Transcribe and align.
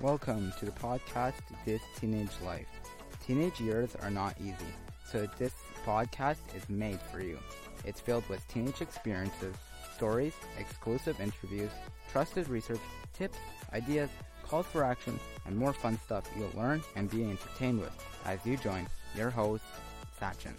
Welcome 0.00 0.52
to 0.58 0.64
the 0.64 0.72
podcast 0.72 1.34
This 1.64 1.80
Teenage 1.98 2.28
Life. 2.44 2.66
Teenage 3.24 3.60
years 3.60 3.94
are 4.02 4.10
not 4.10 4.34
easy, 4.40 4.74
so 5.10 5.26
this 5.38 5.52
podcast 5.86 6.38
is 6.54 6.68
made 6.68 7.00
for 7.00 7.20
you. 7.20 7.38
It's 7.84 8.00
filled 8.00 8.28
with 8.28 8.46
teenage 8.48 8.82
experiences, 8.82 9.54
stories, 9.94 10.34
exclusive 10.58 11.20
interviews, 11.20 11.70
trusted 12.10 12.48
research, 12.48 12.80
tips, 13.14 13.38
ideas, 13.72 14.10
calls 14.42 14.66
for 14.66 14.82
action, 14.82 15.18
and 15.46 15.56
more 15.56 15.72
fun 15.72 15.98
stuff 16.04 16.28
you'll 16.36 16.50
learn 16.60 16.82
and 16.96 17.08
be 17.08 17.22
entertained 17.22 17.80
with 17.80 17.92
as 18.26 18.44
you 18.44 18.56
join 18.56 18.86
your 19.16 19.30
host, 19.30 19.64
Sachin. 20.20 20.54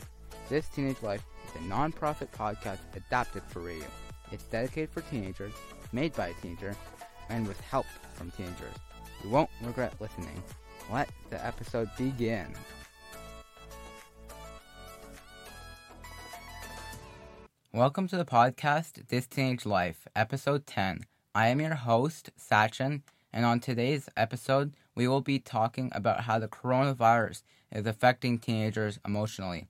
This 0.49 0.69
Teenage 0.69 1.03
Life 1.03 1.23
is 1.45 1.61
a 1.61 1.65
non-profit 1.65 2.31
podcast 2.31 2.79
adapted 2.95 3.43
for 3.43 3.59
radio. 3.59 3.87
It's 4.31 4.45
dedicated 4.45 4.89
for 4.89 5.01
teenagers, 5.01 5.53
made 5.91 6.13
by 6.13 6.29
a 6.29 6.33
teenager, 6.35 6.75
and 7.29 7.45
with 7.47 7.59
help 7.61 7.85
from 8.13 8.31
teenagers. 8.31 8.75
You 9.25 9.31
won't 9.31 9.49
regret 9.63 9.95
listening. 9.99 10.43
Let 10.93 11.09
the 11.31 11.43
episode 11.43 11.89
begin. 11.97 12.45
Welcome 17.73 18.07
to 18.09 18.17
the 18.17 18.25
podcast 18.25 19.07
This 19.07 19.25
Teenage 19.25 19.65
Life, 19.65 20.07
episode 20.15 20.67
10. 20.67 21.05
I 21.33 21.47
am 21.47 21.59
your 21.59 21.73
host, 21.73 22.29
Sachin, 22.39 23.01
and 23.33 23.47
on 23.47 23.59
today's 23.59 24.07
episode, 24.15 24.75
we 24.93 25.07
will 25.07 25.21
be 25.21 25.39
talking 25.39 25.91
about 25.95 26.25
how 26.25 26.37
the 26.37 26.47
coronavirus 26.47 27.41
is 27.71 27.87
affecting 27.87 28.37
teenagers 28.37 28.99
emotionally. 29.03 29.65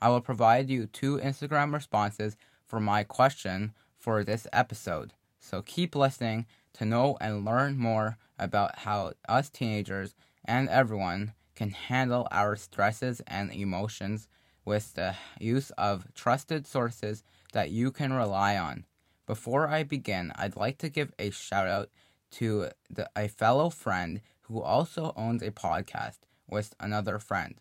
I 0.00 0.10
will 0.10 0.20
provide 0.20 0.70
you 0.70 0.86
two 0.86 1.18
Instagram 1.18 1.74
responses 1.74 2.36
for 2.64 2.78
my 2.78 3.02
question 3.02 3.72
for 3.98 4.22
this 4.22 4.46
episode. 4.52 5.12
So 5.40 5.60
keep 5.60 5.96
listening 5.96 6.46
to 6.74 6.84
know 6.84 7.18
and 7.20 7.44
learn 7.44 7.76
more 7.76 8.16
about 8.42 8.80
how 8.80 9.12
us 9.28 9.48
teenagers 9.48 10.14
and 10.44 10.68
everyone 10.68 11.32
can 11.54 11.70
handle 11.70 12.26
our 12.30 12.56
stresses 12.56 13.20
and 13.26 13.52
emotions 13.52 14.28
with 14.64 14.94
the 14.94 15.14
use 15.38 15.70
of 15.72 16.06
trusted 16.14 16.66
sources 16.66 17.22
that 17.52 17.70
you 17.70 17.90
can 17.90 18.12
rely 18.12 18.56
on. 18.56 18.84
Before 19.26 19.68
I 19.68 19.82
begin, 19.82 20.32
I'd 20.34 20.56
like 20.56 20.78
to 20.78 20.88
give 20.88 21.12
a 21.18 21.30
shout 21.30 21.68
out 21.68 21.90
to 22.32 22.70
the, 22.90 23.08
a 23.16 23.28
fellow 23.28 23.70
friend 23.70 24.20
who 24.42 24.60
also 24.60 25.12
owns 25.16 25.42
a 25.42 25.50
podcast 25.50 26.18
with 26.48 26.74
another 26.80 27.18
friend. 27.18 27.54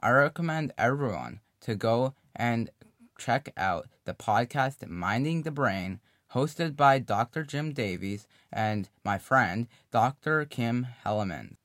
I 0.00 0.10
recommend 0.10 0.72
everyone 0.78 1.40
to 1.62 1.74
go 1.74 2.14
and 2.36 2.70
check 3.18 3.52
out 3.56 3.88
the 4.04 4.14
podcast 4.14 4.86
Minding 4.88 5.42
the 5.42 5.50
Brain, 5.50 6.00
hosted 6.34 6.76
by 6.76 6.98
Dr. 6.98 7.42
Jim 7.44 7.72
Davies 7.72 8.26
and 8.52 8.88
my 9.04 9.18
friend, 9.18 9.66
Dr. 9.90 10.44
Kim 10.44 10.86
Hellemans. 11.04 11.56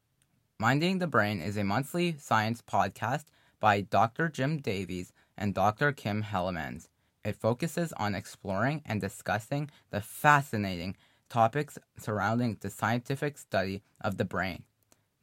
Minding 0.59 1.00
the 1.00 1.08
Brain 1.08 1.42
is 1.42 1.58
a 1.58 1.64
monthly 1.64 2.16
science 2.17 2.61
podcast 2.61 3.25
by 3.59 3.81
Dr. 3.81 4.30
Jim 4.30 4.59
Davies 4.59 5.11
and 5.38 5.53
Dr. 5.53 5.91
Kim 5.91 6.23
Hellemans. 6.23 6.88
It 7.25 7.36
focuses 7.36 7.94
on 7.94 8.16
exploring 8.16 8.81
and 8.86 9.02
discussing 9.02 9.69
the 9.89 10.02
fascinating 10.02 10.95
topics 11.30 11.78
surrounding 11.97 12.58
the 12.59 12.69
scientific 12.69 13.38
study 13.38 13.81
of 14.00 14.17
the 14.17 14.25
brain. 14.25 14.64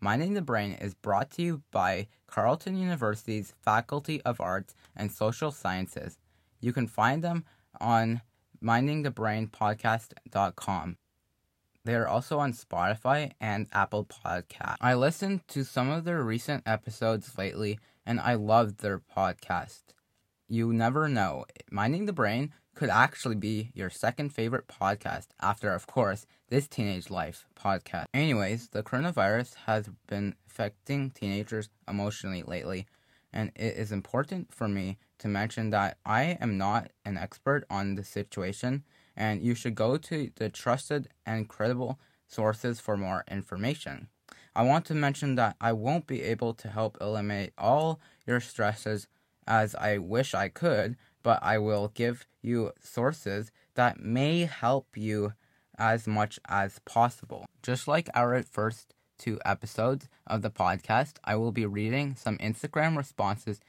Minding 0.01 0.33
the 0.33 0.43
Brain 0.43 0.73
is 0.73 0.95
brought 0.95 1.31
to 1.33 1.43
you 1.43 1.63
by 1.71 2.09
Carleton 2.27 2.77
University's 2.77 3.55
Faculty 3.61 4.23
of 4.23 4.41
Arts 4.41 4.75
and 4.97 5.13
Social 5.13 5.51
Sciences. 5.51 6.19
You 6.61 6.73
can 6.73 6.87
find 6.87 7.23
them 7.23 7.45
on 7.81 8.23
mindingthebrainpodcast.com. 8.63 10.97
They 11.85 11.95
are 11.95 12.09
also 12.09 12.39
on 12.39 12.53
Spotify 12.53 13.33
and 13.41 13.67
Apple 13.73 14.05
Podcast. 14.05 14.77
I 14.81 14.95
listened 14.95 15.49
to 15.49 15.65
some 15.65 15.89
of 15.89 16.05
their 16.05 16.23
recent 16.23 16.63
episodes 16.67 17.39
lately 17.39 17.79
and 18.05 18.21
I 18.21 18.35
loved 18.35 18.81
their 18.81 18.99
podcast. 18.99 19.83
You 20.49 20.73
never 20.73 21.09
know. 21.09 21.45
Minding 21.71 22.07
the 22.07 22.13
Brain 22.13 22.53
could 22.75 22.91
actually 22.91 23.37
be 23.37 23.71
your 23.75 23.91
second 23.91 24.31
favorite 24.31 24.67
podcast 24.67 25.29
after, 25.41 25.73
of 25.73 25.87
course, 25.87 26.27
this 26.49 26.67
Teenage 26.67 27.11
Life 27.11 27.47
podcast. 27.59 28.07
Anyways, 28.13 28.69
the 28.69 28.83
coronavirus 28.83 29.55
has 29.67 29.89
been 30.07 30.35
affecting 30.49 31.11
teenagers 31.11 31.69
emotionally 31.89 32.43
lately, 32.43 32.87
and 33.33 33.53
it 33.55 33.77
is 33.77 33.93
important 33.93 34.53
for 34.53 34.69
me 34.69 34.99
to 35.21 35.29
mention 35.29 35.71
that 35.71 35.99
I 36.05 36.37
am 36.41 36.59
not 36.59 36.91
an 37.05 37.17
expert 37.17 37.65
on 37.71 37.95
the 37.95 38.05
situation, 38.05 38.85
and 39.17 39.43
you 39.43 39.55
should 39.55 39.75
go 39.75 39.97
to 39.97 40.31
the 40.37 40.49
trusted 40.49 41.09
and 41.25 41.49
credible 41.49 41.99
sources 42.27 42.81
for 42.81 42.97
more 42.97 43.25
information. 43.31 44.09
I 44.55 44.63
want 44.63 44.85
to 44.87 44.95
mention 44.95 45.37
that 45.37 45.57
I 45.61 45.73
won't 45.73 46.07
be 46.07 46.23
able 46.23 46.55
to 46.55 46.69
help 46.69 46.99
eliminate 47.01 47.53
all 47.57 48.01
your 48.27 48.41
stresses 48.41 49.07
as 49.47 49.75
I 49.75 49.99
wish 49.99 50.35
I 50.35 50.49
could, 50.49 50.97
but 51.23 51.39
I 51.43 51.59
will 51.59 51.89
give 51.89 52.27
you 52.43 52.73
sources 52.81 53.51
that 53.75 54.01
may 54.01 54.41
help 54.41 54.97
you 54.97 55.35
as 55.79 56.07
much 56.07 56.39
as 56.49 56.79
possible. 56.81 57.47
Just 57.63 57.89
like 57.89 58.09
our 58.15 58.43
first 58.43 58.95
two 59.19 59.39
episodes 59.45 60.09
of 60.27 60.43
the 60.43 60.51
podcast, 60.51 61.15
I 61.25 61.37
will 61.37 61.53
be 61.53 61.67
reading 61.67 62.17
some 62.17 62.39
Instagram 62.39 62.97
responses 62.97 63.61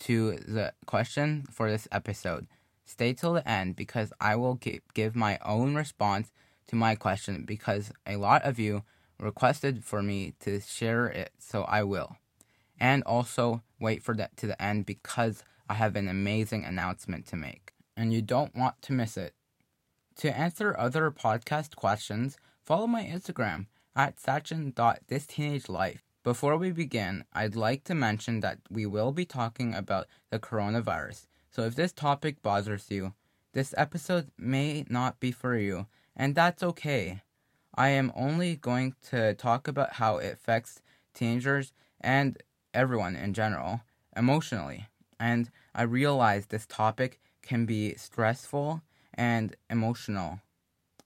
to 0.00 0.36
the 0.36 0.72
question 0.86 1.44
for 1.50 1.70
this 1.70 1.88
episode. 1.90 2.46
Stay 2.84 3.12
till 3.12 3.32
the 3.34 3.48
end 3.48 3.76
because 3.76 4.12
I 4.20 4.36
will 4.36 4.60
give 4.94 5.16
my 5.16 5.38
own 5.44 5.74
response 5.74 6.30
to 6.66 6.76
my 6.76 6.94
question 6.94 7.44
because 7.44 7.92
a 8.06 8.16
lot 8.16 8.42
of 8.42 8.58
you 8.58 8.82
requested 9.18 9.84
for 9.84 10.02
me 10.02 10.34
to 10.40 10.60
share 10.60 11.06
it, 11.06 11.32
so 11.38 11.62
I 11.62 11.82
will 11.82 12.16
and 12.80 13.02
also 13.04 13.62
wait 13.80 14.02
for 14.02 14.14
that 14.14 14.36
to 14.36 14.46
the 14.46 14.60
end 14.62 14.86
because 14.86 15.42
I 15.68 15.74
have 15.74 15.96
an 15.96 16.08
amazing 16.08 16.64
announcement 16.64 17.26
to 17.28 17.36
make, 17.36 17.72
and 17.96 18.12
you 18.12 18.20
don't 18.22 18.54
want 18.54 18.82
to 18.82 18.92
miss 18.92 19.16
it. 19.16 19.34
To 20.16 20.36
answer 20.36 20.76
other 20.78 21.10
podcast 21.10 21.76
questions, 21.76 22.36
follow 22.62 22.86
my 22.86 23.02
Instagram 23.04 23.66
at 23.96 24.16
sachin.thisteenagelife. 24.16 26.00
Before 26.24 26.56
we 26.56 26.72
begin, 26.72 27.24
I'd 27.34 27.54
like 27.54 27.84
to 27.84 27.94
mention 27.94 28.40
that 28.40 28.60
we 28.70 28.86
will 28.86 29.12
be 29.12 29.26
talking 29.26 29.74
about 29.74 30.06
the 30.30 30.38
coronavirus. 30.38 31.26
So 31.50 31.64
if 31.64 31.74
this 31.74 31.92
topic 31.92 32.40
bothers 32.40 32.90
you, 32.90 33.12
this 33.52 33.74
episode 33.76 34.30
may 34.38 34.86
not 34.88 35.20
be 35.20 35.30
for 35.32 35.54
you, 35.54 35.86
and 36.16 36.34
that's 36.34 36.62
okay. 36.62 37.20
I 37.74 37.90
am 37.90 38.10
only 38.16 38.56
going 38.56 38.94
to 39.10 39.34
talk 39.34 39.68
about 39.68 39.96
how 39.96 40.16
it 40.16 40.32
affects 40.32 40.80
teenagers 41.12 41.74
and 42.00 42.42
everyone 42.72 43.16
in 43.16 43.34
general 43.34 43.82
emotionally. 44.16 44.86
And 45.20 45.50
I 45.74 45.82
realize 45.82 46.46
this 46.46 46.64
topic 46.64 47.20
can 47.42 47.66
be 47.66 47.96
stressful 47.96 48.80
and 49.12 49.54
emotional. 49.68 50.40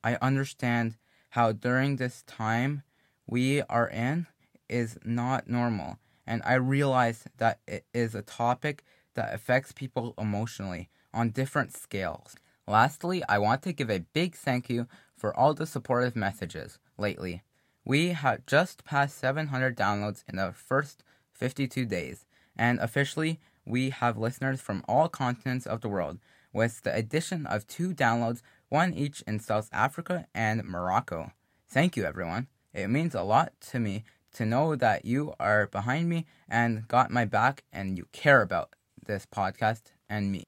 I 0.05 0.17
understand 0.23 0.97
how 1.31 1.51
during 1.51 1.97
this 1.97 2.23
time 2.23 2.85
we 3.27 3.63
are 3.63 3.89
in 3.89 4.29
is 4.69 4.99
not 5.05 5.49
normal. 5.49 5.99
And 6.27 6.43
I 6.45 6.55
realize 6.55 7.25
that 7.39 7.61
it 7.67 7.85
is 7.95 8.15
a 8.15 8.23
topic 8.23 8.85
that 9.15 9.35
affects 9.35 9.73
people 9.73 10.15
emotionally 10.19 10.89
on 11.13 11.31
different 11.31 11.75
scales. 11.75 12.37
Lastly, 12.67 13.23
I 13.29 13.39
want 13.39 13.63
to 13.63 13.73
give 13.73 13.91
a 13.91 14.05
big 14.13 14.35
thank 14.35 14.69
you 14.69 14.87
for 15.17 15.35
all 15.35 15.55
the 15.55 15.67
supportive 15.67 16.15
messages 16.15 16.79
lately. 16.99 17.43
We 17.85 18.09
have 18.09 18.45
just 18.45 18.85
passed 18.85 19.17
700 19.19 19.77
downloads 19.77 20.23
in 20.29 20.37
the 20.37 20.53
first 20.53 21.03
52 21.33 21.87
days, 21.87 22.27
and 22.57 22.79
officially, 22.79 23.41
we 23.65 23.91
have 23.91 24.19
listeners 24.19 24.61
from 24.61 24.85
all 24.87 25.09
continents 25.09 25.67
of 25.67 25.81
the 25.81 25.89
world, 25.89 26.19
with 26.53 26.83
the 26.83 26.95
addition 26.95 27.47
of 27.47 27.67
two 27.67 27.95
downloads, 27.95 28.43
one 28.69 28.93
each 28.93 29.23
in 29.27 29.41
South 29.41 29.71
Africa 29.73 30.27
and 30.35 30.65
Morocco. 30.65 31.33
Thank 31.69 31.97
you, 31.97 32.05
everyone. 32.05 32.49
It 32.75 32.89
means 32.89 33.15
a 33.15 33.23
lot 33.23 33.53
to 33.71 33.79
me 33.79 34.05
to 34.35 34.47
know 34.47 34.77
that 34.77 35.05
you 35.05 35.35
are 35.41 35.67
behind 35.67 36.09
me 36.09 36.27
and 36.49 36.87
got 36.89 37.11
my 37.11 37.25
back 37.25 37.65
and 37.73 37.97
you 37.97 38.07
care 38.13 38.43
about 38.43 38.75
this 39.07 39.27
podcast 39.27 39.83
and 40.09 40.31
me. 40.31 40.45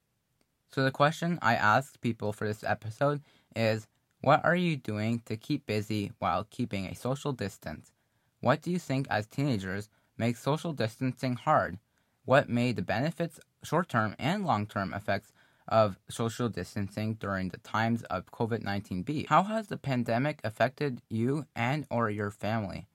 So, 0.69 0.83
the 0.83 0.91
question 0.91 1.39
I 1.41 1.55
asked 1.55 2.01
people 2.01 2.31
for 2.31 2.47
this 2.47 2.63
episode 2.63 3.21
is 3.55 3.87
What 4.21 4.43
are 4.45 4.55
you 4.55 4.77
doing 4.77 5.21
to 5.25 5.35
keep 5.35 5.65
busy 5.65 6.11
while 6.19 6.45
keeping 6.49 6.85
a 6.85 6.95
social 6.95 7.33
distance? 7.33 7.91
What 8.39 8.61
do 8.61 8.71
you 8.71 8.79
think 8.79 9.07
as 9.09 9.27
teenagers 9.27 9.89
makes 10.21 10.39
social 10.39 10.71
distancing 10.71 11.35
hard. 11.35 11.79
What 12.25 12.47
may 12.47 12.71
the 12.71 12.83
benefits, 12.83 13.39
short 13.63 13.89
term 13.89 14.15
and 14.19 14.45
long 14.45 14.67
term 14.67 14.93
effects 14.93 15.33
of 15.67 15.97
social 16.09 16.47
distancing 16.47 17.15
during 17.15 17.49
the 17.49 17.57
times 17.57 18.03
of 18.03 18.27
COVID-19 18.27 19.03
be? 19.03 19.25
How 19.27 19.43
has 19.43 19.67
the 19.67 19.77
pandemic 19.77 20.39
affected 20.43 21.01
you 21.09 21.45
and 21.55 21.85
or 21.89 22.09
your 22.09 22.29
family? 22.29 22.87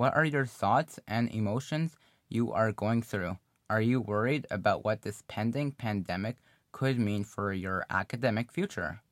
What 0.00 0.16
are 0.16 0.24
your 0.24 0.46
thoughts 0.46 0.98
and 1.06 1.30
emotions 1.30 1.94
you 2.30 2.54
are 2.54 2.72
going 2.72 3.02
through? 3.02 3.36
Are 3.68 3.82
you 3.82 4.00
worried 4.00 4.46
about 4.50 4.82
what 4.82 5.02
this 5.02 5.22
pending 5.28 5.72
pandemic 5.72 6.38
could 6.72 6.98
mean 6.98 7.22
for 7.22 7.52
your 7.52 7.84
academic 7.90 8.50
future? 8.50 9.02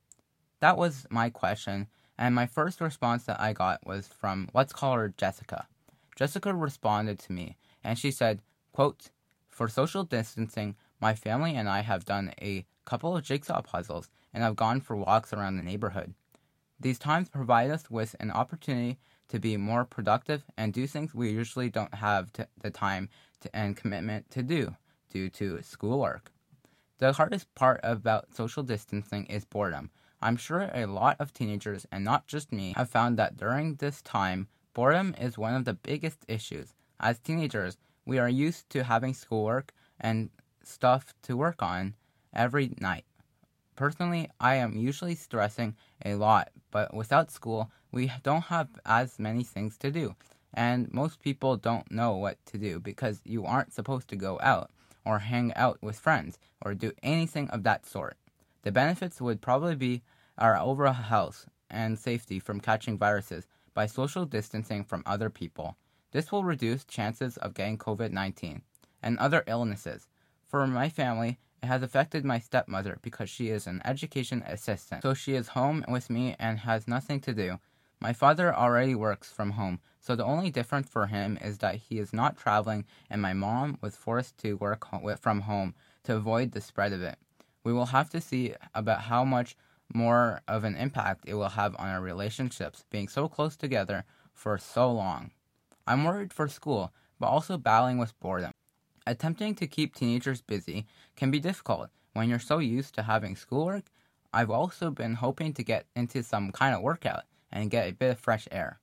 That 0.60 0.78
was 0.78 1.06
my 1.10 1.28
question, 1.28 1.88
and 2.16 2.34
my 2.34 2.46
first 2.46 2.80
response 2.80 3.24
that 3.24 3.38
I 3.38 3.52
got 3.52 3.86
was 3.86 4.08
from 4.08 4.48
let's 4.54 4.72
call 4.72 4.94
her 4.94 5.12
Jessica. 5.14 5.66
Jessica 6.16 6.54
responded 6.54 7.18
to 7.18 7.32
me 7.32 7.58
and 7.84 7.98
she 7.98 8.10
said, 8.10 8.40
quote, 8.72 9.10
For 9.50 9.68
social 9.68 10.04
distancing, 10.04 10.74
my 11.02 11.14
family 11.14 11.54
and 11.54 11.68
I 11.68 11.82
have 11.82 12.06
done 12.06 12.32
a 12.40 12.64
couple 12.86 13.14
of 13.14 13.24
jigsaw 13.24 13.60
puzzles 13.60 14.08
and 14.32 14.42
have 14.42 14.56
gone 14.56 14.80
for 14.80 14.96
walks 14.96 15.34
around 15.34 15.58
the 15.58 15.62
neighborhood. 15.62 16.14
These 16.80 16.98
times 16.98 17.28
provide 17.28 17.70
us 17.70 17.90
with 17.90 18.16
an 18.20 18.30
opportunity 18.30 18.98
to 19.28 19.38
be 19.38 19.56
more 19.56 19.84
productive 19.84 20.42
and 20.56 20.72
do 20.72 20.86
things 20.86 21.14
we 21.14 21.30
usually 21.30 21.70
don't 21.70 21.94
have 21.94 22.30
the 22.62 22.70
time 22.70 23.08
to, 23.40 23.54
and 23.54 23.76
commitment 23.76 24.30
to 24.30 24.42
do 24.42 24.74
due 25.10 25.28
to 25.30 25.62
schoolwork. 25.62 26.32
The 26.98 27.12
hardest 27.12 27.54
part 27.54 27.80
about 27.82 28.34
social 28.34 28.62
distancing 28.62 29.26
is 29.26 29.44
boredom. 29.44 29.90
I'm 30.20 30.36
sure 30.36 30.70
a 30.74 30.86
lot 30.86 31.16
of 31.20 31.32
teenagers, 31.32 31.86
and 31.92 32.04
not 32.04 32.26
just 32.26 32.50
me, 32.50 32.74
have 32.76 32.90
found 32.90 33.16
that 33.18 33.36
during 33.36 33.76
this 33.76 34.02
time, 34.02 34.48
boredom 34.74 35.14
is 35.20 35.38
one 35.38 35.54
of 35.54 35.64
the 35.64 35.74
biggest 35.74 36.24
issues. 36.26 36.74
As 36.98 37.20
teenagers, 37.20 37.76
we 38.04 38.18
are 38.18 38.28
used 38.28 38.68
to 38.70 38.82
having 38.82 39.14
schoolwork 39.14 39.72
and 40.00 40.30
stuff 40.64 41.14
to 41.22 41.36
work 41.36 41.62
on 41.62 41.94
every 42.34 42.74
night. 42.80 43.04
Personally, 43.78 44.28
I 44.40 44.56
am 44.56 44.76
usually 44.76 45.14
stressing 45.14 45.76
a 46.04 46.16
lot, 46.16 46.50
but 46.72 46.92
without 46.92 47.30
school, 47.30 47.70
we 47.92 48.10
don't 48.24 48.46
have 48.46 48.66
as 48.84 49.20
many 49.20 49.44
things 49.44 49.78
to 49.78 49.92
do. 49.92 50.16
And 50.52 50.92
most 50.92 51.22
people 51.22 51.56
don't 51.56 51.88
know 51.88 52.16
what 52.16 52.44
to 52.46 52.58
do 52.58 52.80
because 52.80 53.20
you 53.24 53.44
aren't 53.44 53.72
supposed 53.72 54.08
to 54.08 54.16
go 54.16 54.40
out 54.42 54.72
or 55.04 55.20
hang 55.20 55.54
out 55.54 55.78
with 55.80 55.96
friends 55.96 56.40
or 56.60 56.74
do 56.74 56.90
anything 57.04 57.48
of 57.50 57.62
that 57.62 57.86
sort. 57.86 58.16
The 58.62 58.72
benefits 58.72 59.20
would 59.20 59.40
probably 59.40 59.76
be 59.76 60.02
our 60.38 60.58
overall 60.58 60.92
health 60.92 61.46
and 61.70 61.96
safety 61.96 62.40
from 62.40 62.58
catching 62.58 62.98
viruses 62.98 63.46
by 63.74 63.86
social 63.86 64.24
distancing 64.24 64.82
from 64.82 65.04
other 65.06 65.30
people. 65.30 65.76
This 66.10 66.32
will 66.32 66.42
reduce 66.42 66.84
chances 66.84 67.36
of 67.36 67.54
getting 67.54 67.78
COVID 67.78 68.10
19 68.10 68.60
and 69.04 69.16
other 69.20 69.44
illnesses. 69.46 70.08
For 70.48 70.66
my 70.66 70.88
family, 70.88 71.38
it 71.62 71.66
has 71.66 71.82
affected 71.82 72.24
my 72.24 72.38
stepmother 72.38 72.98
because 73.02 73.28
she 73.28 73.48
is 73.48 73.66
an 73.66 73.82
education 73.84 74.42
assistant, 74.46 75.02
so 75.02 75.14
she 75.14 75.34
is 75.34 75.48
home 75.48 75.84
with 75.88 76.10
me 76.10 76.36
and 76.38 76.60
has 76.60 76.86
nothing 76.86 77.20
to 77.20 77.32
do. 77.32 77.58
My 78.00 78.12
father 78.12 78.54
already 78.54 78.94
works 78.94 79.32
from 79.32 79.52
home, 79.52 79.80
so 80.00 80.14
the 80.14 80.24
only 80.24 80.50
difference 80.50 80.88
for 80.88 81.08
him 81.08 81.36
is 81.42 81.58
that 81.58 81.74
he 81.74 81.98
is 81.98 82.12
not 82.12 82.36
traveling, 82.36 82.84
and 83.10 83.20
my 83.20 83.32
mom 83.32 83.76
was 83.80 83.96
forced 83.96 84.38
to 84.38 84.56
work 84.56 84.86
from 85.18 85.40
home 85.40 85.74
to 86.04 86.14
avoid 86.14 86.52
the 86.52 86.60
spread 86.60 86.92
of 86.92 87.02
it. 87.02 87.18
We 87.64 87.72
will 87.72 87.86
have 87.86 88.08
to 88.10 88.20
see 88.20 88.54
about 88.74 89.02
how 89.02 89.24
much 89.24 89.56
more 89.92 90.42
of 90.46 90.62
an 90.62 90.76
impact 90.76 91.24
it 91.26 91.34
will 91.34 91.48
have 91.48 91.74
on 91.78 91.88
our 91.88 92.00
relationships 92.00 92.84
being 92.88 93.08
so 93.08 93.28
close 93.28 93.56
together 93.56 94.04
for 94.32 94.58
so 94.58 94.92
long. 94.92 95.32
I'm 95.86 96.04
worried 96.04 96.32
for 96.32 96.46
school, 96.46 96.92
but 97.18 97.26
also 97.26 97.58
battling 97.58 97.98
with 97.98 98.18
boredom. 98.20 98.52
Attempting 99.08 99.54
to 99.54 99.66
keep 99.66 99.94
teenagers 99.94 100.42
busy 100.42 100.84
can 101.16 101.30
be 101.30 101.40
difficult 101.40 101.88
when 102.12 102.28
you're 102.28 102.38
so 102.38 102.58
used 102.58 102.94
to 102.94 103.04
having 103.04 103.36
schoolwork. 103.36 103.84
I've 104.34 104.50
also 104.50 104.90
been 104.90 105.14
hoping 105.14 105.54
to 105.54 105.64
get 105.64 105.86
into 105.96 106.22
some 106.22 106.52
kind 106.52 106.74
of 106.74 106.82
workout 106.82 107.22
and 107.50 107.70
get 107.70 107.88
a 107.88 107.94
bit 107.94 108.10
of 108.10 108.20
fresh 108.20 108.46
air. 108.50 108.80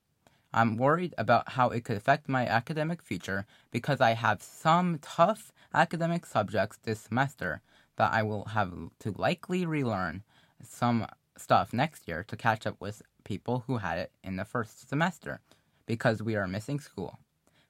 I'm 0.52 0.78
worried 0.78 1.14
about 1.16 1.50
how 1.50 1.68
it 1.68 1.84
could 1.84 1.96
affect 1.96 2.28
my 2.28 2.44
academic 2.44 3.02
future 3.02 3.46
because 3.70 4.00
I 4.00 4.14
have 4.14 4.42
some 4.42 4.98
tough 5.00 5.52
academic 5.72 6.26
subjects 6.26 6.80
this 6.82 7.02
semester 7.02 7.62
that 7.94 8.12
I 8.12 8.24
will 8.24 8.46
have 8.46 8.72
to 8.98 9.12
likely 9.12 9.64
relearn 9.64 10.24
some 10.60 11.06
stuff 11.38 11.72
next 11.72 12.08
year 12.08 12.24
to 12.24 12.36
catch 12.36 12.66
up 12.66 12.80
with 12.80 13.00
people 13.22 13.62
who 13.68 13.76
had 13.76 14.00
it 14.00 14.10
in 14.24 14.34
the 14.34 14.44
first 14.44 14.88
semester 14.88 15.38
because 15.86 16.20
we 16.20 16.34
are 16.34 16.48
missing 16.48 16.80
school. 16.80 17.20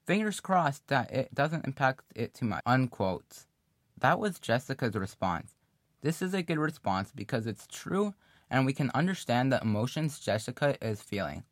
Fingers 0.07 0.39
crossed 0.39 0.87
that 0.87 1.11
it 1.11 1.35
doesn't 1.35 1.65
impact 1.65 2.05
it 2.15 2.33
too 2.33 2.45
much. 2.45 2.63
Unquote. 2.65 3.45
That 3.99 4.19
was 4.19 4.39
Jessica's 4.39 4.95
response. 4.95 5.53
This 6.01 6.21
is 6.21 6.33
a 6.33 6.41
good 6.41 6.59
response 6.59 7.11
because 7.13 7.45
it's 7.45 7.67
true 7.67 8.13
and 8.49 8.65
we 8.65 8.71
can 8.71 8.89
understand 8.95 9.51
the 9.51 9.61
emotions 9.61 10.17
Jessica 10.17 10.77
is 10.81 11.01
feeling. 11.01 11.43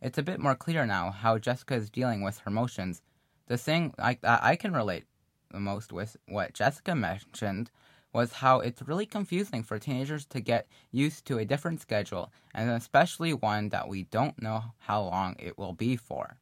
It's 0.00 0.16
a 0.16 0.22
bit 0.22 0.38
more 0.38 0.54
clear 0.54 0.86
now 0.86 1.10
how 1.10 1.38
Jessica 1.38 1.74
is 1.74 1.90
dealing 1.90 2.22
with 2.22 2.38
her 2.38 2.50
emotions. 2.50 3.02
The 3.48 3.58
thing 3.58 3.92
I, 3.98 4.16
I 4.22 4.54
can 4.54 4.72
relate 4.72 5.06
the 5.50 5.58
most 5.58 5.92
with 5.92 6.16
what 6.28 6.54
Jessica 6.54 6.94
mentioned 6.94 7.72
was 8.12 8.34
how 8.34 8.60
it's 8.60 8.82
really 8.82 9.06
confusing 9.06 9.64
for 9.64 9.80
teenagers 9.80 10.24
to 10.26 10.40
get 10.40 10.68
used 10.92 11.26
to 11.26 11.38
a 11.38 11.44
different 11.44 11.80
schedule, 11.80 12.32
and 12.54 12.70
especially 12.70 13.34
one 13.34 13.70
that 13.70 13.88
we 13.88 14.04
don't 14.04 14.40
know 14.40 14.62
how 14.78 15.02
long 15.02 15.34
it 15.40 15.58
will 15.58 15.72
be 15.72 15.96
for. 15.96 16.36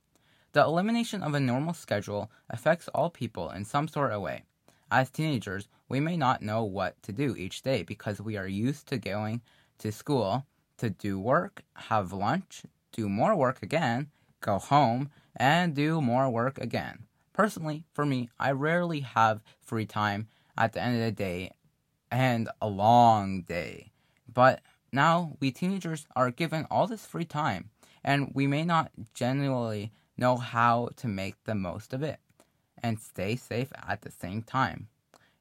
The 0.52 0.62
elimination 0.62 1.22
of 1.22 1.32
a 1.32 1.40
normal 1.40 1.72
schedule 1.72 2.30
affects 2.50 2.88
all 2.88 3.08
people 3.08 3.48
in 3.50 3.64
some 3.64 3.88
sort 3.88 4.12
of 4.12 4.20
way. 4.20 4.44
As 4.90 5.08
teenagers, 5.08 5.68
we 5.88 5.98
may 5.98 6.16
not 6.18 6.42
know 6.42 6.62
what 6.62 7.02
to 7.04 7.12
do 7.12 7.34
each 7.34 7.62
day 7.62 7.82
because 7.82 8.20
we 8.20 8.36
are 8.36 8.46
used 8.46 8.86
to 8.88 8.98
going 8.98 9.40
to 9.78 9.90
school 9.90 10.44
to 10.76 10.90
do 10.90 11.18
work, 11.18 11.62
have 11.74 12.12
lunch, 12.12 12.64
do 12.92 13.08
more 13.08 13.34
work 13.34 13.62
again, 13.62 14.10
go 14.40 14.58
home, 14.58 15.10
and 15.34 15.74
do 15.74 16.02
more 16.02 16.28
work 16.28 16.58
again. 16.58 17.06
Personally, 17.32 17.84
for 17.94 18.04
me, 18.04 18.28
I 18.38 18.50
rarely 18.50 19.00
have 19.00 19.42
free 19.62 19.86
time 19.86 20.28
at 20.58 20.74
the 20.74 20.82
end 20.82 20.96
of 20.96 21.02
the 21.02 21.12
day 21.12 21.52
and 22.10 22.50
a 22.60 22.68
long 22.68 23.40
day. 23.40 23.92
But 24.30 24.60
now 24.92 25.38
we 25.40 25.50
teenagers 25.50 26.06
are 26.14 26.30
given 26.30 26.66
all 26.70 26.86
this 26.86 27.06
free 27.06 27.24
time, 27.24 27.70
and 28.04 28.32
we 28.34 28.46
may 28.46 28.64
not 28.64 28.90
genuinely 29.14 29.92
know 30.16 30.36
how 30.36 30.90
to 30.96 31.08
make 31.08 31.36
the 31.44 31.54
most 31.54 31.92
of 31.92 32.02
it 32.02 32.18
and 32.82 32.98
stay 32.98 33.36
safe 33.36 33.72
at 33.86 34.02
the 34.02 34.10
same 34.10 34.42
time. 34.42 34.88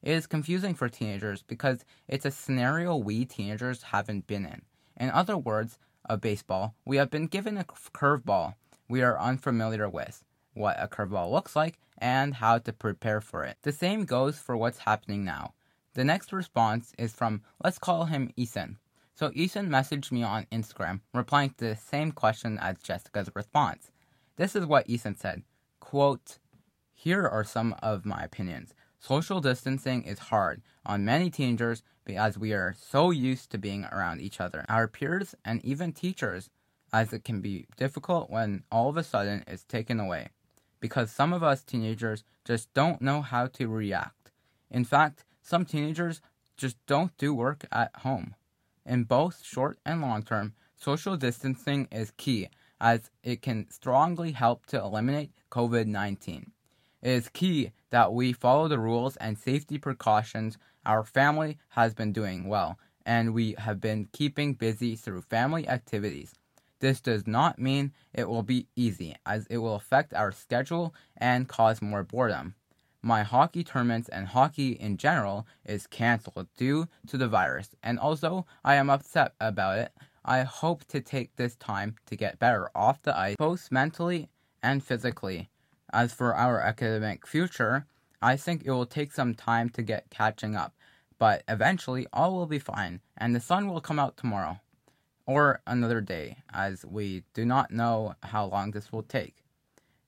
It 0.02 0.12
is 0.12 0.26
confusing 0.26 0.74
for 0.74 0.88
teenagers 0.88 1.42
because 1.42 1.84
it's 2.08 2.24
a 2.24 2.30
scenario 2.30 2.96
we 2.96 3.24
teenagers 3.24 3.82
haven't 3.82 4.26
been 4.26 4.44
in. 4.44 4.62
In 4.96 5.10
other 5.10 5.36
words, 5.36 5.78
of 6.04 6.20
baseball, 6.20 6.74
we 6.84 6.96
have 6.96 7.10
been 7.10 7.26
given 7.26 7.56
a 7.56 7.64
curveball 7.64 8.54
we 8.88 9.00
are 9.02 9.18
unfamiliar 9.18 9.88
with, 9.88 10.24
what 10.54 10.76
a 10.78 10.88
curveball 10.88 11.30
looks 11.30 11.56
like, 11.56 11.78
and 11.98 12.34
how 12.34 12.58
to 12.58 12.72
prepare 12.72 13.20
for 13.20 13.44
it. 13.44 13.56
The 13.62 13.72
same 13.72 14.04
goes 14.04 14.38
for 14.38 14.56
what's 14.56 14.80
happening 14.80 15.24
now. 15.24 15.54
The 15.94 16.04
next 16.04 16.32
response 16.32 16.92
is 16.98 17.12
from, 17.12 17.42
let's 17.62 17.78
call 17.78 18.06
him 18.06 18.32
Ethan. 18.36 18.78
So 19.14 19.30
Ethan 19.34 19.68
messaged 19.68 20.10
me 20.10 20.22
on 20.22 20.46
Instagram, 20.50 21.00
replying 21.14 21.50
to 21.50 21.68
the 21.68 21.76
same 21.76 22.12
question 22.12 22.58
as 22.58 22.78
Jessica's 22.82 23.30
response. 23.34 23.91
This 24.36 24.56
is 24.56 24.64
what 24.64 24.88
Ethan 24.88 25.16
said. 25.16 25.42
Quote, 25.78 26.38
Here 26.94 27.26
are 27.26 27.44
some 27.44 27.74
of 27.82 28.06
my 28.06 28.22
opinions. 28.22 28.74
Social 28.98 29.40
distancing 29.40 30.04
is 30.04 30.18
hard 30.18 30.62
on 30.86 31.04
many 31.04 31.28
teenagers 31.28 31.82
because 32.04 32.38
we 32.38 32.52
are 32.52 32.74
so 32.78 33.10
used 33.10 33.50
to 33.50 33.58
being 33.58 33.84
around 33.86 34.20
each 34.20 34.40
other, 34.40 34.64
our 34.68 34.88
peers, 34.88 35.34
and 35.44 35.62
even 35.64 35.92
teachers, 35.92 36.48
as 36.92 37.12
it 37.12 37.24
can 37.24 37.40
be 37.40 37.66
difficult 37.76 38.30
when 38.30 38.62
all 38.70 38.88
of 38.88 38.96
a 38.96 39.04
sudden 39.04 39.44
it's 39.46 39.64
taken 39.64 40.00
away. 40.00 40.28
Because 40.80 41.10
some 41.10 41.32
of 41.32 41.42
us 41.42 41.62
teenagers 41.62 42.24
just 42.44 42.72
don't 42.74 43.02
know 43.02 43.22
how 43.22 43.46
to 43.48 43.68
react. 43.68 44.30
In 44.70 44.84
fact, 44.84 45.24
some 45.42 45.64
teenagers 45.64 46.20
just 46.56 46.76
don't 46.86 47.16
do 47.18 47.34
work 47.34 47.66
at 47.70 47.94
home. 47.96 48.34
In 48.86 49.04
both 49.04 49.44
short 49.44 49.78
and 49.84 50.00
long 50.00 50.22
term, 50.22 50.54
social 50.76 51.16
distancing 51.16 51.86
is 51.92 52.12
key 52.16 52.48
as 52.82 53.10
it 53.22 53.40
can 53.40 53.70
strongly 53.70 54.32
help 54.32 54.66
to 54.66 54.78
eliminate 54.78 55.30
COVID 55.50 55.86
19. 55.86 56.50
It 57.00 57.10
is 57.10 57.28
key 57.28 57.72
that 57.90 58.12
we 58.12 58.32
follow 58.32 58.68
the 58.68 58.78
rules 58.78 59.16
and 59.16 59.38
safety 59.38 59.78
precautions 59.78 60.58
our 60.84 61.04
family 61.04 61.58
has 61.70 61.94
been 61.94 62.12
doing 62.12 62.48
well, 62.48 62.78
and 63.06 63.32
we 63.32 63.54
have 63.58 63.80
been 63.80 64.08
keeping 64.12 64.54
busy 64.54 64.96
through 64.96 65.22
family 65.22 65.68
activities. 65.68 66.34
This 66.80 67.00
does 67.00 67.26
not 67.28 67.60
mean 67.60 67.92
it 68.12 68.28
will 68.28 68.42
be 68.42 68.66
easy, 68.74 69.14
as 69.24 69.46
it 69.46 69.58
will 69.58 69.76
affect 69.76 70.12
our 70.12 70.32
schedule 70.32 70.92
and 71.16 71.48
cause 71.48 71.80
more 71.80 72.02
boredom. 72.02 72.56
My 73.00 73.22
hockey 73.22 73.62
tournaments 73.62 74.08
and 74.08 74.28
hockey 74.28 74.72
in 74.72 74.96
general 74.96 75.46
is 75.64 75.86
cancelled 75.86 76.48
due 76.56 76.88
to 77.06 77.16
the 77.16 77.28
virus, 77.28 77.70
and 77.82 77.98
also 77.98 78.46
I 78.64 78.74
am 78.74 78.90
upset 78.90 79.34
about 79.40 79.78
it, 79.78 79.92
I 80.24 80.42
hope 80.42 80.84
to 80.86 81.00
take 81.00 81.34
this 81.34 81.56
time 81.56 81.96
to 82.06 82.14
get 82.14 82.38
better 82.38 82.70
off 82.76 83.02
the 83.02 83.18
ice, 83.18 83.34
both 83.36 83.72
mentally 83.72 84.28
and 84.62 84.82
physically. 84.82 85.50
As 85.92 86.12
for 86.12 86.34
our 86.34 86.60
academic 86.60 87.26
future, 87.26 87.86
I 88.22 88.36
think 88.36 88.62
it 88.64 88.70
will 88.70 88.86
take 88.86 89.12
some 89.12 89.34
time 89.34 89.68
to 89.70 89.82
get 89.82 90.10
catching 90.10 90.54
up, 90.54 90.74
but 91.18 91.42
eventually 91.48 92.06
all 92.12 92.34
will 92.34 92.46
be 92.46 92.60
fine 92.60 93.00
and 93.16 93.34
the 93.34 93.40
sun 93.40 93.68
will 93.68 93.80
come 93.80 93.98
out 93.98 94.16
tomorrow. 94.16 94.60
Or 95.26 95.60
another 95.66 96.00
day, 96.00 96.38
as 96.52 96.84
we 96.84 97.24
do 97.34 97.44
not 97.44 97.72
know 97.72 98.14
how 98.22 98.44
long 98.46 98.70
this 98.70 98.92
will 98.92 99.02
take. 99.02 99.42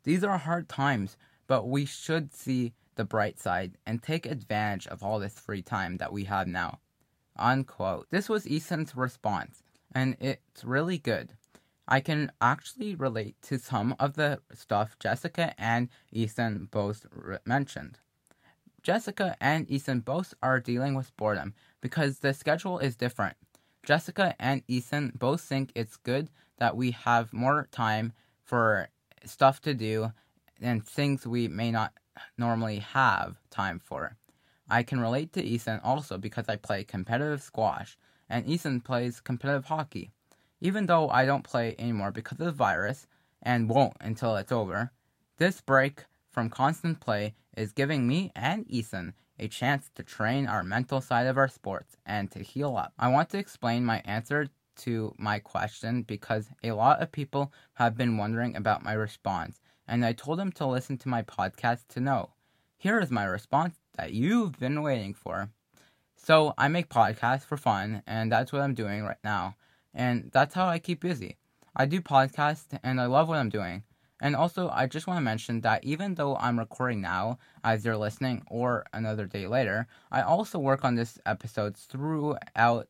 These 0.04 0.23
are 0.23 0.38
hard 0.38 0.68
times, 0.68 1.16
but 1.49 1.66
we 1.66 1.85
should 1.85 2.33
see 2.33 2.73
the 2.94 3.04
bright 3.04 3.40
side 3.40 3.78
and 3.85 4.00
take 4.00 4.26
advantage 4.26 4.87
of 4.87 5.02
all 5.02 5.18
this 5.18 5.40
free 5.40 5.62
time 5.62 5.97
that 5.97 6.12
we 6.12 6.25
have 6.25 6.47
now. 6.47 6.78
Unquote. 7.37 8.06
This 8.11 8.28
was 8.28 8.47
Ethan's 8.47 8.94
response 8.94 9.63
and 9.95 10.17
it's 10.21 10.65
really 10.65 10.99
good. 10.99 11.31
I 11.87 12.01
can 12.01 12.33
actually 12.41 12.95
relate 12.95 13.37
to 13.43 13.59
some 13.59 13.95
of 14.01 14.15
the 14.15 14.41
stuff 14.55 14.99
Jessica 14.99 15.55
and 15.59 15.89
Ethan 16.11 16.69
both 16.71 17.07
mentioned. 17.45 17.99
Jessica 18.83 19.37
and 19.41 19.71
Ethan 19.71 20.01
both 20.01 20.35
are 20.43 20.61
dealing 20.61 20.95
with 20.95 21.17
boredom 21.17 21.55
because 21.81 22.19
the 22.19 22.35
schedule 22.35 22.79
is 22.79 22.97
different. 22.97 23.37
Jessica 23.85 24.35
and 24.39 24.63
Ethan 24.67 25.13
both 25.15 25.43
think 25.43 25.73
it's 25.75 25.97
good 25.97 26.31
that 26.59 26.77
we 26.77 26.91
have 26.91 27.33
more 27.33 27.69
time 27.71 28.13
for 28.43 28.89
stuff 29.25 29.61
to 29.63 29.75
do 29.75 30.13
and 30.61 30.87
things 30.87 31.27
we 31.27 31.49
may 31.49 31.71
not 31.71 31.93
normally 32.39 32.79
have 32.79 33.37
time 33.51 33.79
for. 33.79 34.17
I 34.69 34.83
can 34.83 35.01
relate 35.01 35.33
to 35.35 35.43
Ethan 35.43 35.81
also 35.83 36.17
because 36.17 36.49
I 36.49 36.57
play 36.57 36.85
competitive 36.85 37.43
squash 37.43 37.99
and 38.35 38.49
Ethan 38.49 38.81
plays 38.81 39.21
competitive 39.21 39.67
hockey. 39.67 40.11
Even 40.61 40.87
though 40.87 41.09
I 41.09 41.25
don't 41.25 41.45
play 41.45 41.76
anymore 41.79 42.11
because 42.11 42.41
of 42.41 42.47
the 42.47 42.50
virus 42.50 43.07
and 43.41 43.71
won't 43.71 43.97
until 44.00 44.35
it's 44.35 44.50
over, 44.50 44.91
this 45.37 45.61
break 45.61 46.07
from 46.33 46.50
constant 46.50 46.99
play 46.99 47.37
is 47.57 47.71
giving 47.71 48.09
me 48.09 48.33
and 48.35 48.69
Ethan 48.69 49.14
a 49.38 49.47
chance 49.47 49.88
to 49.95 50.03
train 50.03 50.49
our 50.49 50.64
mental 50.64 51.00
side 51.00 51.29
of 51.29 51.38
our 51.38 51.47
sports 51.47 51.97
and 52.05 52.29
to 52.33 52.41
heal 52.41 52.76
up. 52.76 52.93
I 52.99 53.07
want 53.07 53.31
to 53.31 53.38
explain 53.38 53.85
my 53.85 54.03
answer 54.05 54.49
to 54.79 55.14
my 55.17 55.38
question 55.38 56.03
because 56.03 56.49
a 56.64 56.73
lot 56.73 57.00
of 57.00 57.12
people 57.12 57.53
have 57.75 57.97
been 57.97 58.17
wondering 58.17 58.57
about 58.57 58.83
my 58.83 58.95
response, 58.95 59.61
and 59.87 60.05
I 60.05 60.12
told 60.12 60.41
them 60.41 60.50
to 60.53 60.67
listen 60.67 60.99
to 60.99 61.09
my 61.09 61.23
podcast 61.23 61.87
to 61.91 62.00
know. 62.00 62.31
Here 62.79 62.99
is 62.99 63.12
my 63.12 63.26
response 63.26 63.76
that 63.97 64.12
you've 64.12 64.59
been 64.59 64.83
waiting 64.83 65.14
for. 65.14 65.50
So, 66.25 66.54
I 66.57 66.69
make 66.69 66.88
podcasts 66.88 67.45
for 67.45 67.59
fun, 67.59 68.02
and 68.07 68.33
that's 68.33 68.50
what 68.50 68.62
I'm 68.62 68.73
doing 68.73 69.04
right 69.04 69.23
now. 69.23 69.57
And 69.93 70.31
that's 70.33 70.54
how 70.54 70.66
I 70.66 70.78
keep 70.78 71.00
busy. 71.00 71.37
I 71.76 71.85
do 71.85 72.00
podcasts, 72.00 72.78
and 72.83 72.99
I 72.99 73.04
love 73.04 73.28
what 73.28 73.37
I'm 73.37 73.50
doing. 73.50 73.83
And 74.23 74.35
also, 74.35 74.71
I 74.71 74.87
just 74.87 75.07
want 75.07 75.19
to 75.19 75.21
mention 75.21 75.61
that 75.61 75.85
even 75.85 76.14
though 76.14 76.35
I'm 76.37 76.59
recording 76.59 77.02
now, 77.02 77.38
as 77.62 77.85
you're 77.85 77.99
listening, 77.99 78.43
or 78.47 78.87
another 78.95 79.26
day 79.26 79.47
later, 79.47 79.87
I 80.11 80.23
also 80.23 80.59
work 80.59 80.83
on 80.83 80.95
this 80.95 81.19
episodes 81.26 81.83
throughout 81.83 82.88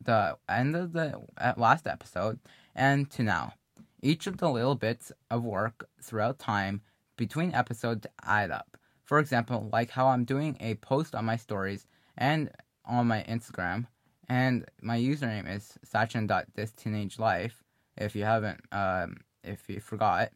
the 0.00 0.36
end 0.48 0.76
of 0.76 0.92
the 0.92 1.20
last 1.56 1.88
episode 1.88 2.38
and 2.76 3.10
to 3.10 3.24
now. 3.24 3.54
Each 4.00 4.28
of 4.28 4.36
the 4.36 4.48
little 4.48 4.76
bits 4.76 5.10
of 5.28 5.42
work 5.42 5.88
throughout 6.00 6.38
time 6.38 6.82
between 7.16 7.52
episodes 7.52 8.06
add 8.24 8.52
up. 8.52 8.76
For 9.02 9.18
example, 9.18 9.68
like 9.72 9.90
how 9.90 10.06
I'm 10.06 10.24
doing 10.24 10.56
a 10.60 10.76
post 10.76 11.16
on 11.16 11.24
my 11.24 11.34
stories 11.34 11.88
and 12.20 12.50
on 12.84 13.08
my 13.08 13.24
Instagram, 13.28 13.86
and 14.28 14.66
my 14.80 14.98
username 14.98 15.52
is 15.52 15.78
sachin.thisteenagelife. 15.84 17.52
If 17.96 18.14
you 18.14 18.24
haven't, 18.24 18.60
um, 18.70 19.16
if 19.42 19.68
you 19.68 19.80
forgot, 19.80 20.30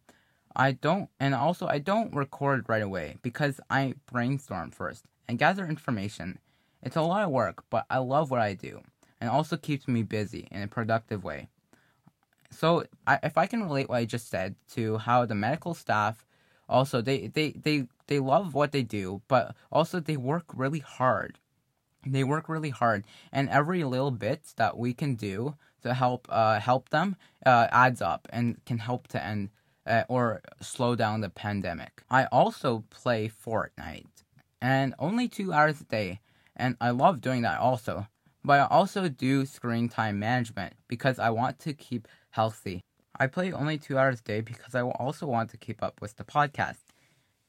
I 0.57 0.73
don't, 0.73 1.09
and 1.21 1.35
also 1.35 1.67
I 1.67 1.79
don't 1.79 2.15
record 2.15 2.69
right 2.69 2.83
away 2.83 3.17
because 3.23 3.61
I 3.71 3.95
brainstorm 4.11 4.71
first 4.71 5.05
and 5.29 5.39
gather 5.39 5.67
information. 5.67 6.39
It's 6.83 6.97
a 6.97 7.03
lot 7.03 7.23
of 7.23 7.31
work, 7.31 7.65
but 7.71 7.87
I 7.89 7.99
love 7.99 8.31
what 8.31 8.41
I 8.41 8.55
do 8.55 8.83
and 9.21 9.31
also 9.31 9.57
keeps 9.57 9.89
me 9.89 10.03
busy 10.03 10.49
in 10.51 10.63
a 10.63 10.69
productive 10.69 11.25
way. 11.25 11.49
So, 12.51 12.85
I, 13.07 13.19
if 13.23 13.37
I 13.37 13.47
can 13.47 13.63
relate 13.63 13.89
what 13.89 13.97
I 13.97 14.05
just 14.05 14.29
said 14.29 14.55
to 14.73 14.99
how 14.99 15.25
the 15.27 15.35
medical 15.35 15.75
staff 15.75 16.25
also 16.69 17.01
they, 17.01 17.27
they, 17.29 17.51
they, 17.53 17.87
they 18.07 18.19
love 18.19 18.55
what 18.55 18.73
they 18.73 18.83
do, 18.83 19.23
but 19.29 19.55
also 19.73 19.99
they 19.99 20.17
work 20.17 20.45
really 20.55 20.79
hard. 20.79 21.39
They 22.07 22.25
work 22.25 22.49
really 22.49 22.71
hard, 22.71 23.05
and 23.33 23.49
every 23.49 23.85
little 23.85 24.11
bit 24.11 24.53
that 24.57 24.77
we 24.77 24.93
can 24.95 25.15
do 25.15 25.57
to 25.83 25.95
help 25.95 26.27
uh, 26.31 26.61
help 26.61 26.89
them 26.91 27.17
uh, 27.47 27.69
adds 27.71 28.03
up 28.03 28.29
and 28.31 28.65
can 28.65 28.79
help 28.79 29.09
to 29.09 29.23
end 29.23 29.51
uh, 29.87 30.05
or 30.09 30.41
slow 30.61 30.95
down 30.95 31.21
the 31.21 31.31
pandemic. 31.31 32.03
I 32.11 32.25
also 32.27 32.85
play 32.91 33.29
Fortnite, 33.29 34.25
and 34.61 34.95
only 34.99 35.29
two 35.29 35.53
hours 35.53 35.81
a 35.81 35.85
day, 35.85 36.21
and 36.57 36.77
I 36.81 36.91
love 36.91 37.21
doing 37.21 37.43
that 37.43 37.61
also. 37.61 38.07
But 38.45 38.61
I 38.61 38.67
also 38.67 39.09
do 39.09 39.47
screen 39.47 39.89
time 39.89 40.19
management 40.19 40.75
because 40.87 41.19
I 41.19 41.31
want 41.31 41.59
to 41.61 41.73
keep 41.73 42.07
healthy. 42.31 42.83
I 43.19 43.27
play 43.27 43.53
only 43.53 43.79
two 43.79 43.97
hours 43.97 44.21
a 44.21 44.23
day 44.23 44.41
because 44.41 44.75
I 44.75 44.83
also 44.83 45.27
want 45.27 45.51
to 45.51 45.57
keep 45.57 45.83
up 45.83 46.01
with 46.03 46.17
the 46.17 46.25
podcast. 46.25 46.84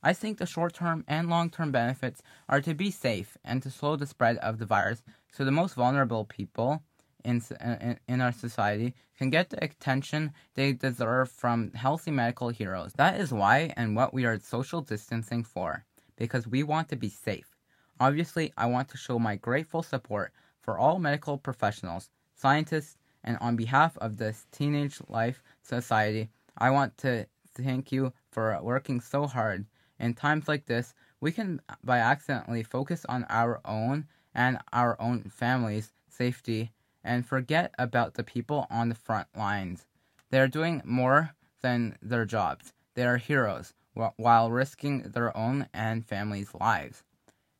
I 0.06 0.14
think 0.14 0.38
the 0.38 0.46
short 0.46 0.76
term 0.76 1.04
and 1.08 1.32
long 1.32 1.50
term 1.50 1.72
benefits 1.72 2.22
are 2.48 2.62
to 2.62 2.76
be 2.76 2.92
safe 2.92 3.38
and 3.44 3.64
to 3.64 3.72
slow 3.72 3.96
the 3.96 4.06
spread 4.06 4.38
of 4.38 4.60
the 4.60 4.66
virus 4.68 5.02
so 5.32 5.44
the 5.44 5.52
most 5.52 5.74
vulnerable 5.74 6.26
people 6.26 6.84
in, 7.24 7.42
in, 7.60 8.00
in 8.08 8.22
our 8.22 8.32
society 8.32 8.94
can 9.18 9.32
get 9.32 9.50
the 9.50 9.64
attention 9.64 10.32
they 10.54 10.74
deserve 10.74 11.32
from 11.32 11.72
healthy 11.74 12.12
medical 12.12 12.50
heroes. 12.50 12.94
That 12.94 13.20
is 13.20 13.34
why 13.34 13.74
and 13.76 13.96
what 13.96 14.14
we 14.14 14.26
are 14.26 14.38
social 14.38 14.82
distancing 14.82 15.44
for, 15.44 15.84
because 16.18 16.48
we 16.48 16.62
want 16.62 16.88
to 16.90 16.96
be 16.96 17.10
safe. 17.10 17.56
Obviously, 18.00 18.54
I 18.58 18.68
want 18.68 18.90
to 18.90 18.98
show 18.98 19.18
my 19.18 19.38
grateful 19.38 19.82
support 19.82 20.32
for 20.62 20.78
all 20.78 21.00
medical 21.00 21.40
professionals, 21.40 22.12
scientists, 22.36 22.96
and 23.24 23.40
on 23.42 23.56
behalf 23.56 23.98
of 23.98 24.18
this 24.18 24.46
Teenage 24.52 25.00
Life 25.10 25.42
Society, 25.64 26.30
I 26.60 26.70
want 26.70 26.96
to 27.00 27.26
thank 27.56 27.92
you 27.92 28.14
for 28.30 28.56
working 28.62 29.02
so 29.02 29.26
hard. 29.26 29.66
In 30.00 30.14
times 30.14 30.48
like 30.48 30.66
this, 30.66 30.94
we 31.22 31.32
can 31.32 31.62
uh, 31.70 31.75
by 31.84 32.00
accidentally 32.00 32.64
focus 32.64 33.06
on 33.08 33.25
our 33.30 33.62
own 33.66 34.08
and 34.34 34.60
our 34.74 35.00
own 35.02 35.24
families' 35.24 35.94
safety 36.10 36.72
and 37.04 37.25
forget 37.25 37.74
about 37.78 38.16
the 38.16 38.24
people 38.24 38.68
on 38.70 38.90
the 38.90 38.96
front 38.96 39.28
lines. 39.36 39.86
They 40.30 40.40
are 40.40 40.48
doing 40.48 40.82
more 40.84 41.32
than 41.62 41.98
their 42.02 42.25
jobs. 42.25 42.74
They 42.96 43.06
are 43.06 43.18
heroes 43.18 43.74
while 44.18 44.52
risking 44.52 45.04
their 45.04 45.36
own 45.36 45.68
and 45.74 46.06
families' 46.06 46.54
lives. 46.54 47.04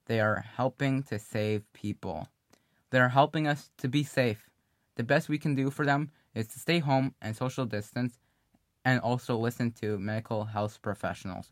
They 0.06 0.20
are 0.20 0.46
helping 0.58 1.04
to 1.04 1.18
save 1.18 1.72
people. 1.74 2.28
They 2.90 3.00
are 3.00 3.10
helping 3.10 3.48
us 3.48 3.72
to 3.78 3.88
be 3.88 4.04
safe. 4.04 4.50
The 4.96 5.04
best 5.04 5.30
we 5.30 5.38
can 5.38 5.56
do 5.56 5.70
for 5.70 5.86
them 5.86 6.12
is 6.34 6.48
to 6.48 6.60
stay 6.60 6.80
home 6.80 7.16
and 7.22 7.36
social 7.36 7.66
distance 7.66 8.20
and 8.84 9.00
also 9.00 9.38
listen 9.38 9.72
to 9.72 9.98
medical 9.98 10.46
health 10.46 10.82
professionals. 10.82 11.52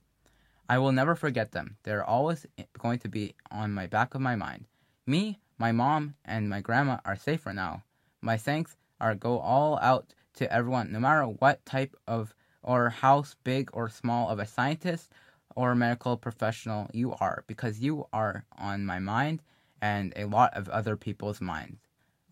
I 0.73 0.79
will 0.79 0.91
never 0.91 1.13
forget 1.13 1.51
them. 1.51 1.77
They're 1.83 2.03
always 2.03 2.47
going 2.79 2.97
to 3.05 3.07
be 3.07 3.35
on 3.51 3.73
my 3.73 3.85
back 3.85 4.15
of 4.15 4.21
my 4.21 4.35
mind. 4.35 4.65
Me 5.05 5.39
my 5.59 5.71
mom 5.71 6.15
and 6.25 6.49
my 6.49 6.61
grandma 6.61 6.97
are 7.05 7.15
safer 7.15 7.53
now. 7.53 7.83
My 8.21 8.37
thanks 8.37 8.75
are 8.99 9.13
go 9.13 9.37
all 9.37 9.77
out 9.83 10.15
to 10.37 10.51
everyone, 10.51 10.91
no 10.91 10.99
matter 10.99 11.25
what 11.25 11.63
type 11.63 11.95
of 12.07 12.33
or 12.63 12.89
how 12.89 13.23
big 13.43 13.69
or 13.71 13.87
small 13.87 14.29
of 14.29 14.39
a 14.39 14.47
scientist 14.47 15.11
or 15.55 15.75
medical 15.75 16.17
professional 16.17 16.89
you 16.91 17.13
are, 17.19 17.43
because 17.45 17.79
you 17.79 18.07
are 18.11 18.43
on 18.57 18.83
my 18.83 18.97
mind 18.97 19.43
and 19.79 20.11
a 20.15 20.25
lot 20.25 20.55
of 20.55 20.69
other 20.69 20.97
people's 20.97 21.39
minds. 21.39 21.81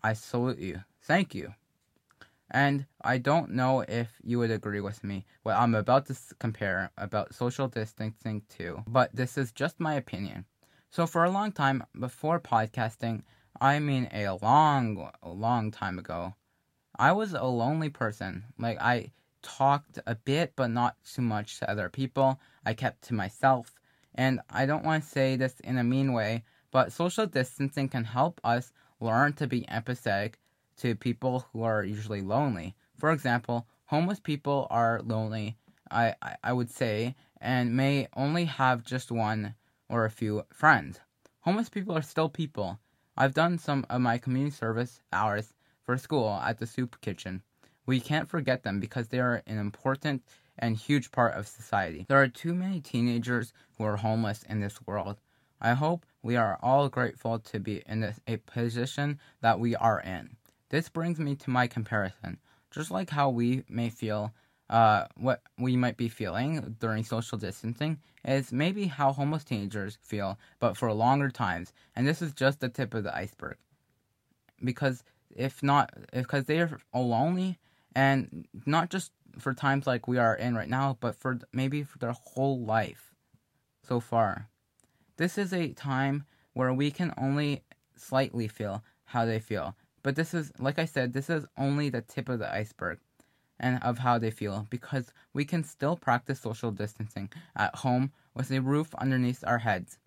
I 0.02 0.14
salute 0.14 0.58
you. 0.58 0.82
Thank 1.00 1.32
you. 1.32 1.54
And 2.54 2.84
I 3.00 3.16
don't 3.16 3.52
know 3.52 3.80
if 3.80 4.20
you 4.22 4.38
would 4.38 4.50
agree 4.50 4.80
with 4.80 5.02
me 5.02 5.24
what 5.42 5.56
I'm 5.56 5.74
about 5.74 6.04
to 6.06 6.16
compare 6.38 6.90
about 6.98 7.34
social 7.34 7.66
distancing 7.66 8.42
too, 8.50 8.84
but 8.86 9.16
this 9.16 9.38
is 9.38 9.52
just 9.52 9.80
my 9.80 9.94
opinion. 9.94 10.44
So 10.90 11.06
for 11.06 11.24
a 11.24 11.30
long 11.30 11.52
time 11.52 11.82
before 11.98 12.38
podcasting, 12.38 13.22
I 13.58 13.78
mean 13.78 14.06
a 14.12 14.36
long, 14.42 15.10
long 15.24 15.70
time 15.70 15.98
ago, 15.98 16.34
I 16.94 17.12
was 17.12 17.32
a 17.32 17.42
lonely 17.44 17.88
person. 17.88 18.44
Like 18.58 18.78
I 18.82 19.12
talked 19.40 19.98
a 20.06 20.14
bit, 20.14 20.52
but 20.54 20.68
not 20.68 20.96
too 21.04 21.22
much 21.22 21.58
to 21.58 21.70
other 21.70 21.88
people. 21.88 22.38
I 22.66 22.74
kept 22.74 23.00
to 23.04 23.14
myself. 23.14 23.80
And 24.14 24.40
I 24.50 24.66
don't 24.66 24.84
want 24.84 25.04
to 25.04 25.08
say 25.08 25.36
this 25.36 25.58
in 25.60 25.78
a 25.78 25.84
mean 25.84 26.12
way, 26.12 26.44
but 26.70 26.92
social 26.92 27.24
distancing 27.24 27.88
can 27.88 28.04
help 28.04 28.42
us 28.44 28.72
learn 29.00 29.32
to 29.34 29.46
be 29.46 29.62
empathetic 29.62 30.34
to 30.78 30.94
people 30.94 31.46
who 31.52 31.62
are 31.62 31.84
usually 31.84 32.22
lonely. 32.22 32.74
For 32.98 33.10
example, 33.10 33.66
homeless 33.86 34.20
people 34.20 34.66
are 34.70 35.00
lonely, 35.02 35.56
I, 35.90 36.14
I, 36.22 36.36
I 36.44 36.52
would 36.52 36.70
say, 36.70 37.14
and 37.40 37.76
may 37.76 38.08
only 38.16 38.44
have 38.44 38.84
just 38.84 39.10
one 39.10 39.54
or 39.88 40.04
a 40.04 40.10
few 40.10 40.44
friends. 40.52 41.00
Homeless 41.40 41.68
people 41.68 41.96
are 41.96 42.02
still 42.02 42.28
people. 42.28 42.78
I've 43.16 43.34
done 43.34 43.58
some 43.58 43.84
of 43.90 44.00
my 44.00 44.16
community 44.18 44.54
service 44.54 45.00
hours 45.12 45.52
for 45.84 45.98
school 45.98 46.30
at 46.42 46.58
the 46.58 46.66
soup 46.66 47.00
kitchen. 47.00 47.42
We 47.84 48.00
can't 48.00 48.28
forget 48.28 48.62
them 48.62 48.80
because 48.80 49.08
they 49.08 49.18
are 49.18 49.42
an 49.46 49.58
important 49.58 50.22
and 50.58 50.76
huge 50.76 51.10
part 51.10 51.34
of 51.34 51.48
society. 51.48 52.06
There 52.08 52.22
are 52.22 52.28
too 52.28 52.54
many 52.54 52.80
teenagers 52.80 53.52
who 53.76 53.84
are 53.84 53.96
homeless 53.96 54.44
in 54.48 54.60
this 54.60 54.78
world. 54.86 55.20
I 55.60 55.74
hope 55.74 56.06
we 56.22 56.36
are 56.36 56.58
all 56.62 56.88
grateful 56.88 57.38
to 57.38 57.60
be 57.60 57.82
in 57.86 58.00
this, 58.00 58.20
a 58.26 58.36
position 58.38 59.20
that 59.40 59.60
we 59.60 59.76
are 59.76 60.00
in. 60.00 60.36
This 60.72 60.88
brings 60.88 61.18
me 61.18 61.34
to 61.36 61.50
my 61.50 61.66
comparison. 61.66 62.38
Just 62.70 62.90
like 62.90 63.10
how 63.10 63.28
we 63.28 63.62
may 63.68 63.90
feel 63.90 64.32
uh, 64.70 65.04
what 65.18 65.42
we 65.58 65.76
might 65.76 65.98
be 65.98 66.08
feeling 66.08 66.76
during 66.80 67.04
social 67.04 67.36
distancing 67.36 67.98
is 68.24 68.52
maybe 68.52 68.86
how 68.86 69.12
homeless 69.12 69.44
teenagers 69.44 69.98
feel, 70.02 70.38
but 70.60 70.78
for 70.78 70.90
longer 70.94 71.28
times. 71.28 71.74
And 71.94 72.08
this 72.08 72.22
is 72.22 72.32
just 72.32 72.60
the 72.60 72.70
tip 72.70 72.94
of 72.94 73.04
the 73.04 73.14
iceberg. 73.14 73.58
Because 74.64 75.04
if 75.36 75.62
not, 75.62 75.92
because 76.10 76.44
they 76.44 76.60
are 76.60 76.80
lonely 76.94 77.58
and 77.94 78.48
not 78.64 78.88
just 78.88 79.12
for 79.38 79.52
times 79.52 79.86
like 79.86 80.08
we 80.08 80.16
are 80.16 80.34
in 80.34 80.54
right 80.54 80.70
now, 80.70 80.96
but 81.00 81.16
for 81.16 81.38
maybe 81.52 81.82
for 81.82 81.98
their 81.98 82.14
whole 82.18 82.64
life 82.64 83.12
so 83.86 84.00
far. 84.00 84.48
This 85.18 85.36
is 85.36 85.52
a 85.52 85.74
time 85.74 86.24
where 86.54 86.72
we 86.72 86.90
can 86.90 87.12
only 87.18 87.62
slightly 87.94 88.48
feel 88.48 88.82
how 89.04 89.26
they 89.26 89.38
feel. 89.38 89.76
But 90.02 90.16
this 90.16 90.34
is, 90.34 90.52
like 90.58 90.78
I 90.78 90.84
said, 90.84 91.12
this 91.12 91.30
is 91.30 91.46
only 91.56 91.88
the 91.88 92.02
tip 92.02 92.28
of 92.28 92.40
the 92.40 92.52
iceberg 92.52 92.98
and 93.60 93.80
of 93.82 93.98
how 93.98 94.18
they 94.18 94.30
feel 94.30 94.66
because 94.68 95.12
we 95.32 95.44
can 95.44 95.62
still 95.62 95.96
practice 95.96 96.40
social 96.40 96.72
distancing 96.72 97.30
at 97.54 97.76
home 97.76 98.12
with 98.34 98.50
a 98.50 98.60
roof 98.60 98.92
underneath 98.96 99.44
our 99.46 99.58
heads. 99.58 99.98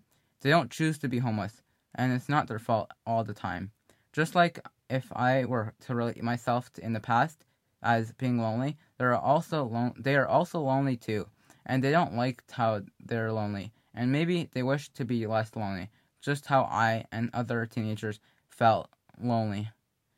They 0.42 0.50
don't 0.50 0.70
choose 0.70 0.98
to 1.00 1.08
be 1.08 1.20
homeless, 1.20 1.62
and 1.96 2.12
it's 2.12 2.28
not 2.28 2.48
their 2.48 2.60
fault 2.60 2.92
all 3.08 3.24
the 3.24 3.34
time. 3.34 3.72
Just 4.12 4.36
like 4.36 4.60
if 4.90 5.12
I 5.16 5.46
were 5.46 5.74
to 5.86 5.96
relate 5.96 6.22
myself 6.22 6.70
in 6.82 6.94
the 6.94 7.00
past 7.00 7.46
as 7.82 8.12
being 8.14 8.40
lonely, 8.40 8.78
they 8.98 9.06
are 9.06 9.16
also 9.16 9.94
they 9.98 10.16
are 10.16 10.28
also 10.28 10.60
lonely 10.60 10.98
too, 10.98 11.28
and 11.66 11.84
they 11.84 11.92
don't 11.92 12.16
like 12.16 12.44
how 12.52 12.82
they're 13.00 13.32
lonely, 13.32 13.72
and 13.94 14.12
maybe 14.12 14.50
they 14.54 14.64
wish 14.64 14.90
to 14.90 15.06
be 15.06 15.26
less 15.26 15.56
lonely, 15.56 15.90
just 16.22 16.48
how 16.48 16.64
I 16.64 17.06
and 17.12 17.30
other 17.34 17.66
teenagers 17.66 18.20
felt 18.50 18.90
lonely, 19.20 19.70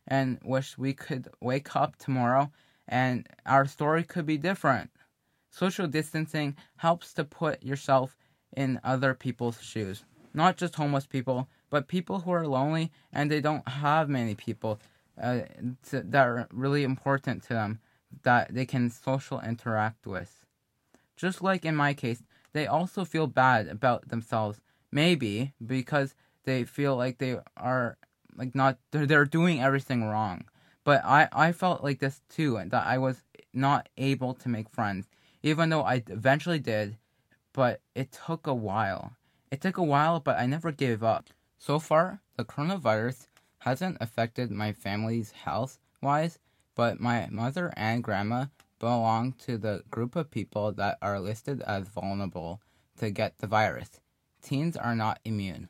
and 0.08 0.40
wish 0.44 0.78
we 0.78 0.94
could 0.94 1.28
wake 1.42 1.76
up 1.76 1.98
tomorrow 1.98 2.52
and 2.88 3.28
our 3.46 3.66
story 3.66 4.04
could 4.04 4.26
be 4.26 4.38
different. 4.38 4.90
Social 5.50 5.88
distancing 5.88 6.56
helps 6.78 7.14
to 7.14 7.24
put 7.24 7.64
yourself 7.64 8.16
in 8.56 8.80
other 8.84 9.14
people's 9.14 9.62
shoes, 9.62 10.06
not 10.34 10.58
just 10.58 10.76
homeless 10.76 11.06
people, 11.06 11.50
but 11.70 11.88
people 11.88 12.20
who 12.20 12.32
are 12.32 12.48
lonely 12.48 12.92
and 13.12 13.30
they 13.30 13.42
don't 13.42 13.68
have 13.68 14.08
many 14.08 14.36
people 14.36 14.80
uh, 15.22 15.42
to, 15.90 16.02
that 16.04 16.28
are 16.28 16.48
really 16.52 16.84
important 16.84 17.44
to 17.44 17.50
them 17.50 17.80
that 18.24 18.54
they 18.54 18.66
can 18.66 18.90
social 18.90 19.42
interact 19.42 20.08
with. 20.08 20.46
Just 21.16 21.42
like 21.42 21.66
in 21.66 21.76
my 21.76 21.94
case, 21.94 22.24
they 22.54 22.68
also 22.68 23.04
feel 23.04 23.28
bad 23.28 23.68
about 23.68 24.10
themselves, 24.10 24.62
maybe 24.92 25.54
because 25.66 26.16
they 26.46 26.64
feel 26.64 26.96
like 26.96 27.18
they 27.18 27.38
are 27.58 27.98
like 28.38 28.56
not 28.56 28.78
they're, 28.92 29.06
they're 29.06 29.26
doing 29.26 29.62
everything 29.62 30.04
wrong 30.06 30.46
but 30.88 31.04
I, 31.04 31.28
I 31.34 31.52
felt 31.52 31.84
like 31.84 32.00
this 32.00 32.22
too, 32.30 32.62
that 32.66 32.88
I 32.88 32.98
was 32.98 33.22
not 33.54 33.90
able 33.98 34.34
to 34.36 34.48
make 34.48 34.70
friends, 34.70 35.10
even 35.44 35.68
though 35.68 35.82
I 35.82 36.02
eventually 36.08 36.60
did, 36.60 36.96
but 37.52 37.82
it 37.94 38.14
took 38.26 38.48
a 38.48 38.54
while. 38.54 39.18
It 39.52 39.60
took 39.60 39.76
a 39.76 39.84
while, 39.84 40.22
but 40.22 40.40
I 40.40 40.46
never 40.46 40.72
gave 40.72 41.04
up. 41.04 41.32
So 41.58 41.78
far, 41.78 42.22
the 42.38 42.46
coronavirus 42.46 43.28
hasn't 43.58 43.98
affected 44.00 44.50
my 44.50 44.72
family's 44.72 45.32
health 45.32 45.78
wise, 46.02 46.40
but 46.74 47.02
my 47.02 47.28
mother 47.30 47.74
and 47.76 48.02
grandma 48.02 48.46
belong 48.80 49.34
to 49.40 49.58
the 49.58 49.84
group 49.92 50.16
of 50.16 50.32
people 50.32 50.72
that 50.72 50.98
are 51.02 51.20
listed 51.20 51.62
as 51.64 51.90
vulnerable 51.90 52.62
to 53.00 53.12
get 53.12 53.40
the 53.40 53.48
virus. 53.48 54.00
Teens 54.42 54.78
are 54.78 54.96
not 54.96 55.20
immune 55.26 55.68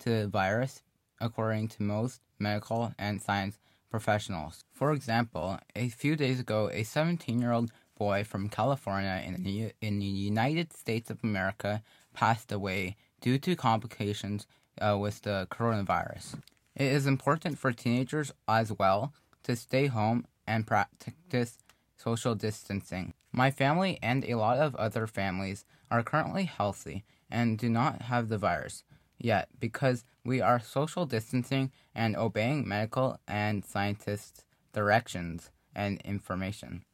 to 0.00 0.10
the 0.10 0.28
virus, 0.28 0.82
according 1.20 1.68
to 1.68 1.82
most 1.82 2.20
medical 2.38 2.92
and 2.98 3.20
science 3.20 3.58
professionals. 3.90 4.64
For 4.72 4.92
example, 4.92 5.58
a 5.74 5.88
few 5.88 6.16
days 6.16 6.40
ago, 6.40 6.70
a 6.72 6.82
17 6.82 7.40
year 7.40 7.52
old 7.52 7.70
boy 7.98 8.24
from 8.24 8.48
California 8.48 9.22
in 9.24 9.42
the, 9.42 10.04
United 10.04 10.72
States 10.72 11.10
of 11.10 11.24
America 11.24 11.82
passed 12.14 12.52
away 12.52 12.96
due 13.20 13.38
to 13.38 13.56
complications 13.56 14.46
uh, 14.80 14.96
with 14.98 15.22
the 15.22 15.48
coronavirus. 15.50 16.40
It 16.76 16.92
is 16.92 17.06
important 17.06 17.58
for 17.58 17.72
teenagers 17.72 18.32
as 18.46 18.72
well 18.72 19.12
to 19.42 19.56
stay 19.56 19.86
home 19.86 20.26
and 20.46 20.66
practice 20.66 21.58
social 21.96 22.34
distancing. 22.34 23.14
My 23.32 23.50
family 23.50 23.98
and 24.02 24.24
a 24.24 24.36
lot 24.36 24.58
of 24.58 24.76
other 24.76 25.06
families 25.06 25.64
are 25.90 26.02
currently 26.02 26.44
healthy 26.44 27.04
and 27.30 27.58
do 27.58 27.68
not 27.68 28.02
have 28.02 28.28
the 28.28 28.38
virus 28.38 28.84
yet 29.18 29.48
because 29.58 30.04
we 30.28 30.42
are 30.42 30.60
social 30.60 31.06
distancing 31.06 31.72
and 31.94 32.14
obeying 32.14 32.68
medical 32.68 33.18
and 33.26 33.64
scientists' 33.64 34.44
directions 34.74 35.50
and 35.74 36.02
information. 36.02 36.84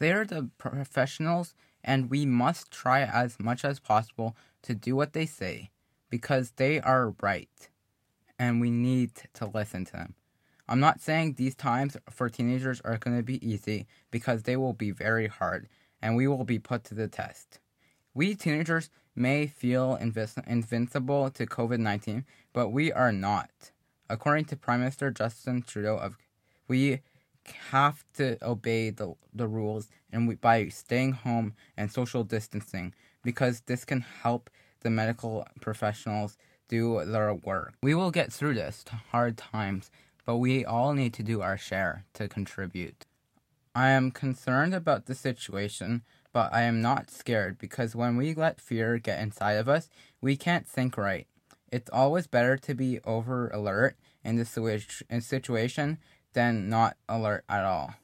They 0.00 0.10
are 0.12 0.24
the 0.24 0.50
professionals, 0.58 1.54
and 1.84 2.10
we 2.10 2.26
must 2.26 2.72
try 2.72 3.02
as 3.02 3.38
much 3.38 3.64
as 3.64 3.78
possible 3.78 4.36
to 4.62 4.74
do 4.74 4.96
what 4.96 5.12
they 5.12 5.24
say 5.24 5.70
because 6.10 6.50
they 6.56 6.80
are 6.80 7.14
right 7.22 7.68
and 8.40 8.60
we 8.60 8.70
need 8.70 9.12
to 9.34 9.46
listen 9.46 9.84
to 9.84 9.92
them. 9.92 10.14
I'm 10.68 10.80
not 10.80 11.00
saying 11.00 11.34
these 11.34 11.54
times 11.54 11.96
for 12.10 12.28
teenagers 12.28 12.80
are 12.80 12.98
going 12.98 13.16
to 13.16 13.22
be 13.22 13.46
easy 13.46 13.86
because 14.10 14.42
they 14.42 14.56
will 14.56 14.72
be 14.72 14.90
very 14.90 15.28
hard 15.28 15.68
and 16.02 16.16
we 16.16 16.26
will 16.26 16.44
be 16.44 16.58
put 16.58 16.82
to 16.84 16.94
the 16.94 17.06
test. 17.06 17.60
We 18.14 18.34
teenagers 18.34 18.90
may 19.14 19.46
feel 19.46 19.98
invis- 20.00 20.46
invincible 20.46 21.30
to 21.30 21.46
COVID 21.46 21.78
19, 21.78 22.24
but 22.52 22.68
we 22.68 22.92
are 22.92 23.12
not. 23.12 23.70
According 24.08 24.46
to 24.46 24.56
Prime 24.56 24.80
Minister 24.80 25.10
Justin 25.10 25.62
Trudeau, 25.62 25.96
of 25.96 26.16
we 26.68 27.00
have 27.70 28.04
to 28.14 28.36
obey 28.44 28.90
the, 28.90 29.14
the 29.32 29.48
rules 29.48 29.88
and 30.12 30.28
we, 30.28 30.34
by 30.36 30.68
staying 30.68 31.12
home 31.12 31.54
and 31.76 31.90
social 31.90 32.24
distancing 32.24 32.94
because 33.22 33.62
this 33.62 33.84
can 33.84 34.00
help 34.00 34.50
the 34.80 34.90
medical 34.90 35.46
professionals 35.60 36.36
do 36.68 37.04
their 37.04 37.34
work. 37.34 37.74
We 37.82 37.94
will 37.94 38.10
get 38.10 38.32
through 38.32 38.54
this 38.54 38.84
hard 39.10 39.36
times, 39.36 39.90
but 40.24 40.36
we 40.36 40.64
all 40.64 40.92
need 40.94 41.12
to 41.14 41.22
do 41.22 41.42
our 41.42 41.58
share 41.58 42.04
to 42.14 42.28
contribute. 42.28 43.06
I 43.74 43.90
am 43.90 44.10
concerned 44.10 44.74
about 44.74 45.06
the 45.06 45.14
situation 45.14 46.02
but 46.32 46.52
I 46.52 46.62
am 46.62 46.80
not 46.80 47.10
scared 47.10 47.58
because 47.58 47.96
when 47.96 48.16
we 48.16 48.34
let 48.34 48.60
fear 48.60 48.98
get 48.98 49.20
inside 49.20 49.54
of 49.54 49.68
us, 49.68 49.88
we 50.20 50.36
can't 50.36 50.66
think 50.66 50.96
right. 50.96 51.26
It's 51.72 51.90
always 51.90 52.26
better 52.26 52.56
to 52.56 52.74
be 52.74 53.00
over 53.04 53.48
alert 53.48 53.96
in 54.24 54.36
this 54.36 54.56
situation 55.20 55.98
than 56.32 56.68
not 56.68 56.96
alert 57.08 57.44
at 57.48 57.64
all. 57.64 57.94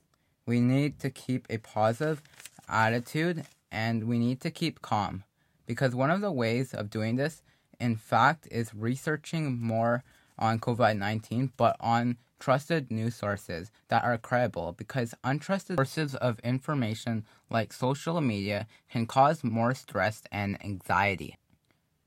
We 0.47 0.61
need 0.61 0.99
to 1.01 1.11
keep 1.11 1.47
a 1.51 1.59
positive 1.59 2.23
attitude 2.69 3.45
and 3.71 4.05
we 4.05 4.19
need 4.19 4.41
to 4.41 4.51
keep 4.51 4.83
calm 4.83 5.25
because 5.67 5.95
one 5.95 6.11
of 6.11 6.21
the 6.21 6.33
ways 6.33 6.73
of 6.73 6.91
doing 6.91 7.17
this, 7.17 7.43
in 7.81 7.97
fact, 7.97 8.49
is 8.51 8.75
researching 8.75 9.61
more 9.61 10.05
on 10.39 10.61
COVID 10.61 10.97
19, 10.97 11.53
but 11.57 11.77
on 11.81 12.17
trusted 12.39 12.91
news 12.91 13.15
sources 13.15 13.71
that 13.89 14.05
are 14.05 14.19
credible 14.19 14.73
because 14.73 15.15
untrusted 15.25 15.77
sources 15.77 16.15
of 16.17 16.39
information 16.41 17.25
like 17.51 17.73
social 17.73 18.21
media 18.21 18.67
can 18.91 19.07
cause 19.07 19.43
more 19.43 19.75
stress 19.75 20.23
and 20.31 20.63
anxiety. 20.65 21.37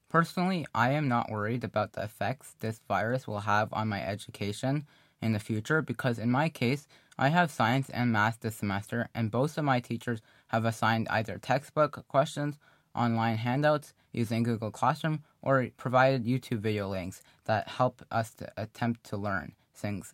Personally, 0.10 0.66
I 0.74 0.92
am 0.92 1.08
not 1.08 1.30
worried 1.30 1.64
about 1.64 1.94
the 1.94 2.04
effects 2.04 2.56
this 2.60 2.82
virus 2.88 3.28
will 3.28 3.42
have 3.42 3.72
on 3.74 3.88
my 3.88 4.02
education 4.02 4.88
in 5.22 5.34
the 5.34 5.40
future 5.40 5.82
because, 5.82 6.18
in 6.18 6.32
my 6.32 6.50
case, 6.50 6.88
I 7.18 7.30
have 7.30 7.52
science 7.52 7.90
and 7.90 8.12
math 8.12 8.40
this 8.40 8.56
semester, 8.56 9.10
and 9.14 9.30
both 9.30 9.58
of 9.58 9.66
my 9.66 9.80
teachers 9.80 10.22
have 10.48 10.66
assigned 10.66 11.08
either 11.10 11.38
textbook 11.38 12.08
questions, 12.08 12.58
online 12.96 13.38
handouts 13.38 13.94
using 14.12 14.42
Google 14.42 14.72
Classroom, 14.72 15.24
or 15.42 15.68
provided 15.78 16.26
YouTube 16.26 16.60
video 16.60 16.90
links 16.90 17.22
that 17.46 17.68
help 17.68 18.02
us 18.10 18.34
to 18.36 18.52
attempt 18.58 19.04
to 19.06 19.18
learn 19.18 19.54
things. 19.80 20.14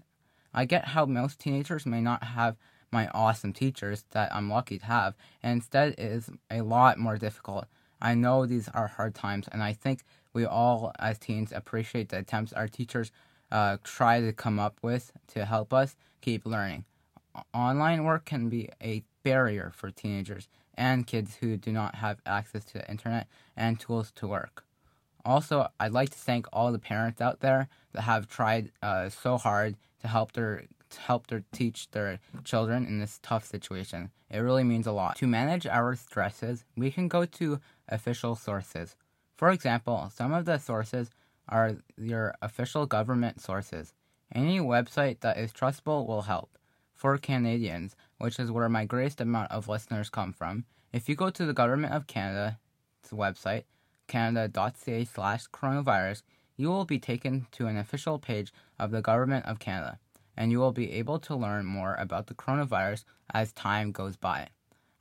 I 0.53 0.65
get 0.65 0.85
how 0.85 1.05
most 1.05 1.39
teenagers 1.39 1.85
may 1.85 2.01
not 2.01 2.23
have 2.23 2.55
my 2.91 3.09
awesome 3.09 3.51
teachers 3.51 4.05
that 4.11 4.33
I'm 4.33 4.49
lucky 4.49 4.79
to 4.79 4.85
have, 4.85 5.15
and 5.43 5.53
instead 5.53 5.93
it 5.93 5.99
is 5.99 6.29
a 6.49 6.61
lot 6.61 6.97
more 6.97 7.17
difficult. 7.17 7.65
I 8.01 8.13
know 8.13 8.45
these 8.45 8.69
are 8.69 8.87
hard 8.87 9.15
times, 9.15 9.49
and 9.51 9.61
I 9.61 9.73
think 9.73 10.03
we 10.33 10.45
all, 10.45 10.91
as 10.99 11.17
teens, 11.17 11.51
appreciate 11.51 12.09
the 12.09 12.19
attempts 12.19 12.53
our 12.53 12.67
teachers 12.67 13.11
uh, 13.51 13.77
try 13.83 14.21
to 14.21 14.33
come 14.33 14.59
up 14.59 14.77
with 14.81 15.11
to 15.27 15.45
help 15.45 15.73
us 15.73 15.95
keep 16.21 16.45
learning. 16.45 16.85
Online 17.53 18.03
work 18.03 18.25
can 18.25 18.49
be 18.49 18.69
a 18.81 19.03
barrier 19.23 19.71
for 19.75 19.91
teenagers 19.91 20.47
and 20.75 21.07
kids 21.07 21.35
who 21.35 21.57
do 21.57 21.71
not 21.71 21.95
have 21.95 22.19
access 22.25 22.63
to 22.65 22.73
the 22.73 22.89
internet 22.89 23.27
and 23.57 23.79
tools 23.79 24.11
to 24.15 24.27
work. 24.27 24.63
Also, 25.25 25.67
I'd 25.79 25.91
like 25.91 26.11
to 26.11 26.17
thank 26.17 26.45
all 26.53 26.71
the 26.71 26.79
parents 26.79 27.19
out 27.19 27.39
there 27.39 27.67
that 27.93 28.01
have 28.01 28.27
tried 28.27 28.71
uh, 28.81 29.09
so 29.09 29.37
hard 29.37 29.75
to 30.01 30.07
help 30.07 30.33
their 30.33 30.65
to 30.91 30.99
help 30.99 31.27
their 31.27 31.43
teach 31.51 31.89
their 31.91 32.19
children 32.43 32.85
in 32.85 32.99
this 32.99 33.19
tough 33.23 33.43
situation. 33.43 34.11
It 34.29 34.37
really 34.37 34.63
means 34.63 34.85
a 34.85 34.91
lot. 34.91 35.15
To 35.17 35.27
manage 35.27 35.65
our 35.65 35.95
stresses, 35.95 36.63
we 36.77 36.91
can 36.91 37.07
go 37.07 37.25
to 37.25 37.59
official 37.89 38.35
sources. 38.35 38.95
For 39.35 39.49
example, 39.49 40.11
some 40.13 40.31
of 40.31 40.45
the 40.45 40.59
sources 40.59 41.09
are 41.49 41.77
your 41.97 42.35
official 42.41 42.85
government 42.85 43.41
sources. 43.41 43.93
Any 44.33 44.59
website 44.59 45.19
that 45.21 45.37
is 45.37 45.51
trustable 45.51 46.07
will 46.07 46.23
help. 46.23 46.57
For 46.93 47.17
Canadians, 47.17 47.95
which 48.19 48.39
is 48.39 48.51
where 48.51 48.69
my 48.69 48.85
greatest 48.85 49.19
amount 49.19 49.51
of 49.51 49.67
listeners 49.67 50.09
come 50.09 50.31
from, 50.31 50.65
if 50.93 51.09
you 51.09 51.15
go 51.15 51.29
to 51.29 51.45
the 51.45 51.53
Government 51.53 51.93
of 51.93 52.07
Canada's 52.07 52.55
website, 53.11 53.63
canada.ca 54.07 55.05
slash 55.05 55.47
coronavirus, 55.47 56.23
you 56.57 56.69
will 56.69 56.85
be 56.85 56.99
taken 56.99 57.47
to 57.51 57.67
an 57.67 57.77
official 57.77 58.19
page 58.19 58.53
of 58.79 58.91
the 58.91 59.01
Government 59.01 59.45
of 59.45 59.59
Canada. 59.59 59.99
and 60.37 60.51
you 60.51 60.59
will 60.59 60.73
be 60.73 60.91
able 60.91 61.17
to 61.17 61.33
learn 61.35 61.65
more 61.65 61.95
about 61.95 62.27
the 62.27 62.33
coronavirus 62.33 63.05
as 63.33 63.53
time 63.53 63.91
goes 63.93 64.17
by. 64.17 64.49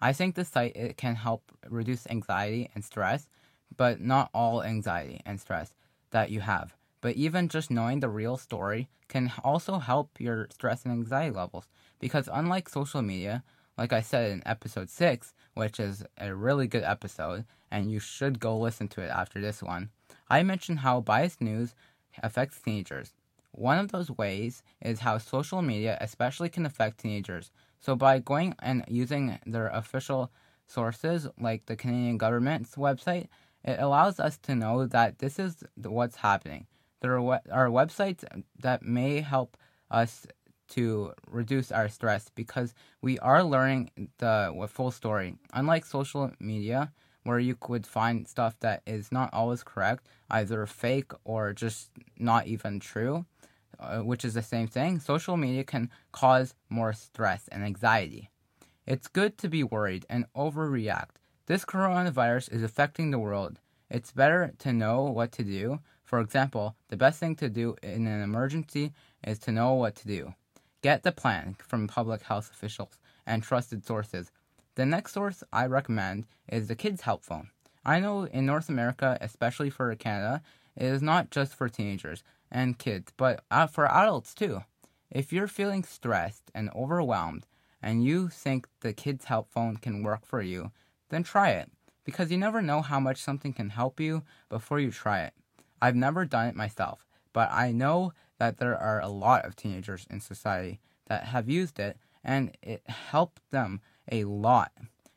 I 0.01 0.13
think 0.13 0.35
the 0.35 0.45
site 0.45 0.77
it 0.77 0.97
can 0.97 1.17
help 1.17 1.51
reduce 1.69 2.07
anxiety 2.07 2.71
and 2.75 2.85
stress, 2.85 3.29
but 3.77 4.01
not 4.01 4.31
all 4.33 4.63
anxiety 4.63 5.21
and 5.27 5.41
stress 5.41 5.75
that 6.11 6.31
you 6.31 6.41
have. 6.41 6.77
But 7.01 7.17
even 7.17 7.49
just 7.49 7.71
knowing 7.71 8.01
the 8.01 8.09
real 8.09 8.37
story 8.37 8.89
can 9.09 9.33
also 9.43 9.79
help 9.79 10.21
your 10.21 10.47
stress 10.51 10.85
and 10.85 10.93
anxiety 10.93 11.35
levels 11.35 11.69
because 11.99 12.29
unlike 12.33 12.69
social 12.69 13.03
media, 13.03 13.43
like 13.77 13.93
I 13.93 14.01
said 14.03 14.31
in 14.31 14.43
episode 14.47 14.89
6, 14.89 15.35
which 15.55 15.81
is 15.81 16.05
a 16.19 16.35
really 16.35 16.67
good 16.67 16.85
episode 16.85 17.45
and 17.71 17.91
you 17.91 17.99
should 17.99 18.39
go 18.39 18.57
listen 18.59 18.89
to 18.89 19.01
it 19.03 19.09
after 19.09 19.41
this 19.41 19.63
one, 19.63 19.91
I 20.29 20.43
mentioned 20.43 20.81
how 20.81 21.01
biased 21.01 21.41
news 21.41 21.75
affects 22.23 22.61
teenagers. 22.61 23.13
One 23.53 23.79
of 23.79 23.93
those 23.93 24.11
ways 24.11 24.63
is 24.81 25.01
how 25.01 25.19
social 25.19 25.63
media 25.63 25.97
especially 26.01 26.49
can 26.49 26.67
affect 26.67 26.99
teenagers. 26.99 27.51
So 27.81 27.95
by 27.95 28.19
going 28.19 28.55
and 28.61 28.85
using 28.89 29.39
their 29.47 29.69
official 29.69 30.31
sources 30.67 31.29
like 31.39 31.67
the 31.67 31.77
Canadian 31.77 32.19
government's 32.19 32.75
website, 32.77 33.29
it 33.65 33.79
allows 33.81 34.19
us 34.19 34.39
to 34.39 34.55
know 34.55 34.87
that 34.87 35.19
this 35.19 35.39
is 35.39 35.63
what's 35.77 36.17
happening. 36.17 36.67
There 37.01 37.17
are 37.17 37.69
websites 37.69 38.25
that 38.61 38.83
may 38.83 39.21
help 39.21 39.57
us 39.91 40.27
to 40.75 41.13
reduce 41.31 41.71
our 41.71 41.89
stress 41.89 42.31
because 42.35 42.75
we 43.03 43.19
are 43.21 43.43
learning 43.43 43.91
the 44.19 44.69
full 44.69 44.91
story. 44.91 45.37
Unlike 45.53 45.85
social 45.87 46.31
media, 46.41 46.93
where 47.25 47.39
you 47.39 47.55
could 47.55 47.87
find 47.87 48.29
stuff 48.29 48.55
that 48.61 48.83
is 48.87 49.11
not 49.11 49.33
always 49.33 49.63
correct, 49.63 50.07
either 50.31 50.67
fake 50.67 51.13
or 51.25 51.53
just 51.53 51.91
not 52.19 52.47
even 52.47 52.81
true, 52.81 53.25
uh, 53.81 53.99
which 54.01 54.25
is 54.25 54.35
the 54.35 54.43
same 54.43 54.69
thing, 54.69 55.01
social 55.01 55.37
media 55.37 55.65
can 55.65 55.91
cause 56.13 56.55
more 56.69 56.93
stress 56.93 57.49
and 57.49 57.65
anxiety. 57.65 58.31
It's 58.87 59.09
good 59.09 59.39
to 59.39 59.49
be 59.49 59.65
worried 59.65 60.05
and 60.11 60.27
overreact. 60.35 61.17
This 61.47 61.65
coronavirus 61.65 62.53
is 62.53 62.63
affecting 62.63 63.11
the 63.11 63.19
world. 63.19 63.61
It's 63.91 64.13
better 64.13 64.53
to 64.59 64.73
know 64.73 65.05
what 65.05 65.33
to 65.33 65.43
do. 65.43 65.81
For 66.05 66.21
example, 66.21 66.77
the 66.89 66.97
best 66.97 67.19
thing 67.21 67.37
to 67.37 67.49
do 67.49 67.77
in 67.83 68.07
an 68.07 68.23
emergency 68.23 68.93
is 69.27 69.39
to 69.41 69.53
know 69.53 69.73
what 69.75 69.95
to 69.97 70.07
do. 70.07 70.35
Get 70.85 71.03
the 71.03 71.13
plan 71.13 71.57
from 71.67 71.89
public 71.89 72.25
health 72.25 72.51
officials 72.51 73.01
and 73.27 73.43
trusted 73.43 73.87
sources 73.87 74.31
the 74.75 74.85
next 74.85 75.15
source 75.15 75.43
I 75.51 75.65
recommend 75.65 76.27
is 76.47 76.69
the 76.69 76.75
Kids 76.75 77.01
Help 77.01 77.25
Phone. 77.25 77.49
I 77.87 78.01
know 78.01 78.25
in 78.25 78.45
North 78.45 78.69
America, 78.69 79.17
especially 79.23 79.71
for 79.71 79.95
Canada, 79.95 80.43
it 80.77 80.85
is 80.85 81.01
not 81.01 81.31
just 81.31 81.55
for 81.55 81.71
teenagers 81.71 82.23
and 82.51 82.79
kids, 82.79 83.15
but 83.17 83.43
uh, 83.51 83.67
for 83.67 83.91
adults 83.91 84.35
too. 84.35 84.61
If 85.11 85.33
you're 85.33 85.47
feeling 85.47 85.85
stressed 85.85 86.51
and 86.55 86.69
overwhelmed 86.77 87.47
and 87.81 88.05
you 88.05 88.29
think 88.29 88.69
the 88.81 88.93
Kids 88.93 89.25
Help 89.25 89.51
Phone 89.51 89.79
can 89.79 90.03
work 90.03 90.27
for 90.27 90.43
you, 90.43 90.71
then 91.09 91.23
try 91.23 91.53
it 91.53 91.71
because 92.05 92.31
you 92.31 92.37
never 92.37 92.61
know 92.61 92.83
how 92.83 93.01
much 93.01 93.23
something 93.23 93.55
can 93.55 93.71
help 93.71 94.01
you 94.01 94.23
before 94.51 94.81
you 94.81 94.91
try 94.91 95.23
it. 95.23 95.33
I've 95.81 95.97
never 95.97 96.27
done 96.27 96.49
it 96.49 96.55
myself, 96.55 97.07
but 97.33 97.51
I 97.51 97.73
know 97.73 98.13
that 98.45 98.59
there 98.59 98.77
are 98.77 99.01
a 99.01 99.09
lot 99.09 99.45
of 99.45 99.57
teenagers 99.57 100.07
in 100.11 100.21
society 100.21 100.81
that 101.07 101.25
have 101.25 101.49
used 101.49 101.79
it 101.79 101.97
and 102.23 102.57
it 102.63 102.83
helped 102.87 103.41
them 103.51 103.81
a 104.11 104.25
lot. 104.25 104.73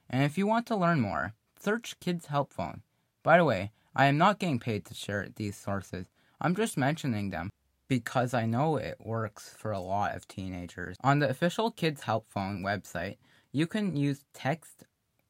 And 0.09 0.23
if 0.23 0.37
you 0.37 0.47
want 0.47 0.65
to 0.67 0.75
learn 0.75 1.01
more, 1.01 1.33
search 1.59 1.99
Kids 1.99 2.27
Help 2.27 2.53
Phone. 2.53 2.81
By 3.23 3.37
the 3.37 3.45
way, 3.45 3.71
I 3.95 4.05
am 4.05 4.17
not 4.17 4.39
getting 4.39 4.59
paid 4.59 4.85
to 4.85 4.93
share 4.93 5.27
these 5.35 5.57
sources. 5.57 6.07
I'm 6.39 6.55
just 6.55 6.77
mentioning 6.77 7.29
them 7.29 7.49
because 7.87 8.33
I 8.33 8.45
know 8.45 8.77
it 8.77 8.97
works 8.99 9.53
for 9.57 9.71
a 9.71 9.79
lot 9.79 10.15
of 10.15 10.27
teenagers. 10.27 10.97
On 11.03 11.19
the 11.19 11.29
official 11.29 11.71
Kids 11.71 12.03
Help 12.03 12.29
Phone 12.29 12.61
website, 12.61 13.17
you 13.51 13.67
can 13.67 13.95
use 13.95 14.25
text, 14.33 14.85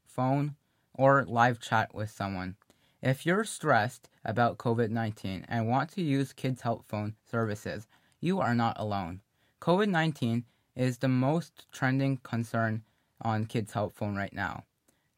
phone, 0.05 0.55
or 0.93 1.25
live 1.25 1.59
chat 1.59 1.93
with 1.93 2.11
someone. 2.11 2.55
If 3.01 3.27
you're 3.27 3.43
stressed 3.43 4.09
about 4.25 4.57
COVID 4.57 4.89
19 4.89 5.45
and 5.47 5.67
want 5.67 5.91
to 5.91 6.01
use 6.01 6.33
Kids 6.33 6.61
Help 6.61 6.83
Phone 6.87 7.13
services, 7.29 7.85
you 8.19 8.39
are 8.39 8.55
not 8.55 8.79
alone. 8.79 9.21
COVID 9.61 9.89
19 9.89 10.45
is 10.75 10.97
the 10.97 11.07
most 11.07 11.67
trending 11.71 12.17
concern 12.17 12.83
on 13.21 13.45
Kids 13.45 13.73
Help 13.73 13.95
Phone 13.95 14.15
right 14.15 14.33
now. 14.33 14.63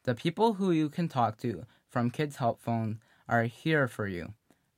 The 0.02 0.14
people 0.14 0.54
who 0.54 0.72
you 0.72 0.90
can 0.90 1.08
talk 1.08 1.38
to 1.38 1.64
from 1.88 2.10
Kids 2.10 2.36
Help 2.36 2.60
Phone 2.60 3.00
are 3.26 3.44
here 3.44 3.88
for 3.88 4.06
you. 4.06 4.34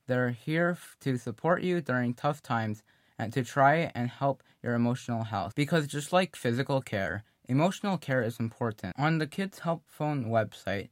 They're 0.07 0.31
here 0.31 0.77
to 1.01 1.17
support 1.17 1.61
you 1.61 1.81
during 1.81 2.13
tough 2.13 2.41
times 2.41 2.83
and 3.19 3.33
to 3.33 3.43
try 3.43 3.91
and 3.93 4.09
help 4.09 4.43
your 4.61 4.75
emotional 4.75 5.25
health. 5.25 5.55
Because 5.55 5.87
just 5.87 6.13
like 6.13 6.37
physical 6.37 6.79
care, 6.79 7.25
emotional 7.49 7.97
care 7.97 8.23
is 8.23 8.39
important. 8.39 8.93
On 8.97 9.17
the 9.17 9.27
Kids 9.27 9.59
Help 9.59 9.83
Phone 9.87 10.25
website, 10.25 10.87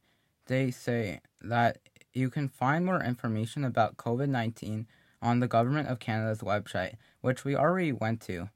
they 0.46 0.70
say 0.70 1.20
that 1.40 1.78
you 2.14 2.30
can 2.30 2.48
find 2.48 2.84
more 2.84 3.02
information 3.02 3.64
about 3.64 3.96
COVID 3.96 4.28
19 4.28 4.86
on 5.20 5.40
the 5.40 5.48
Government 5.48 5.88
of 5.88 6.00
Canada's 6.00 6.40
website, 6.40 6.94
which 7.20 7.44
we 7.44 7.56
already 7.56 7.92
went 7.92 8.20
to. 8.22 8.50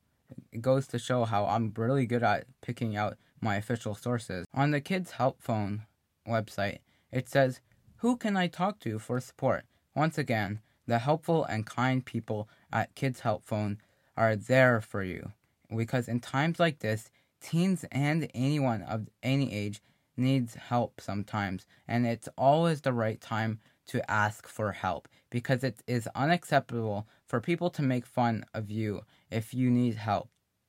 It 0.53 0.61
goes 0.61 0.87
to 0.89 0.99
show 0.99 1.25
how 1.25 1.47
I'm 1.47 1.73
really 1.77 2.07
good 2.07 2.23
at 2.23 2.47
picking 2.61 2.97
out 2.97 3.17
my 3.41 3.57
official 3.57 3.95
sources. 3.95 4.47
On 4.53 4.73
the 4.73 4.81
Kids 4.81 5.13
Help 5.13 5.41
Phone 5.41 5.83
website, 6.27 6.79
it 7.13 7.29
says, 7.29 7.61
Who 7.99 8.17
can 8.17 8.37
I 8.37 8.49
talk 8.49 8.81
to 8.81 8.99
for 8.99 9.21
support? 9.21 9.65
Once 9.95 10.19
again, 10.19 10.61
the 10.87 10.99
helpful 10.99 11.45
and 11.45 11.65
kind 11.65 12.05
people 12.05 12.49
at 12.73 12.95
Kids 12.95 13.21
Help 13.21 13.45
Phone 13.45 13.79
are 14.17 14.37
there 14.37 14.81
for 14.81 15.03
you. 15.03 15.33
Because 15.75 16.09
in 16.09 16.21
times 16.21 16.59
like 16.59 16.81
this, 16.81 17.11
teens 17.41 17.85
and 17.93 18.29
anyone 18.35 18.83
of 18.83 19.09
any 19.23 19.53
age 19.53 19.81
needs 20.17 20.55
help 20.55 21.01
sometimes, 21.01 21.67
and 21.87 22.07
it's 22.07 22.29
always 22.37 22.81
the 22.81 22.93
right 22.93 23.21
time 23.21 23.61
to 23.87 24.11
ask 24.11 24.49
for 24.49 24.73
help 24.73 25.09
because 25.31 25.63
it 25.63 25.83
is 25.87 26.09
unacceptable 26.15 27.07
for 27.27 27.41
people 27.41 27.71
to 27.71 27.83
make 27.83 28.07
fun 28.07 28.45
of 28.55 28.71
you 28.71 29.03
if 29.31 29.55
you 29.55 29.71
need 29.71 29.95
help 29.95 30.29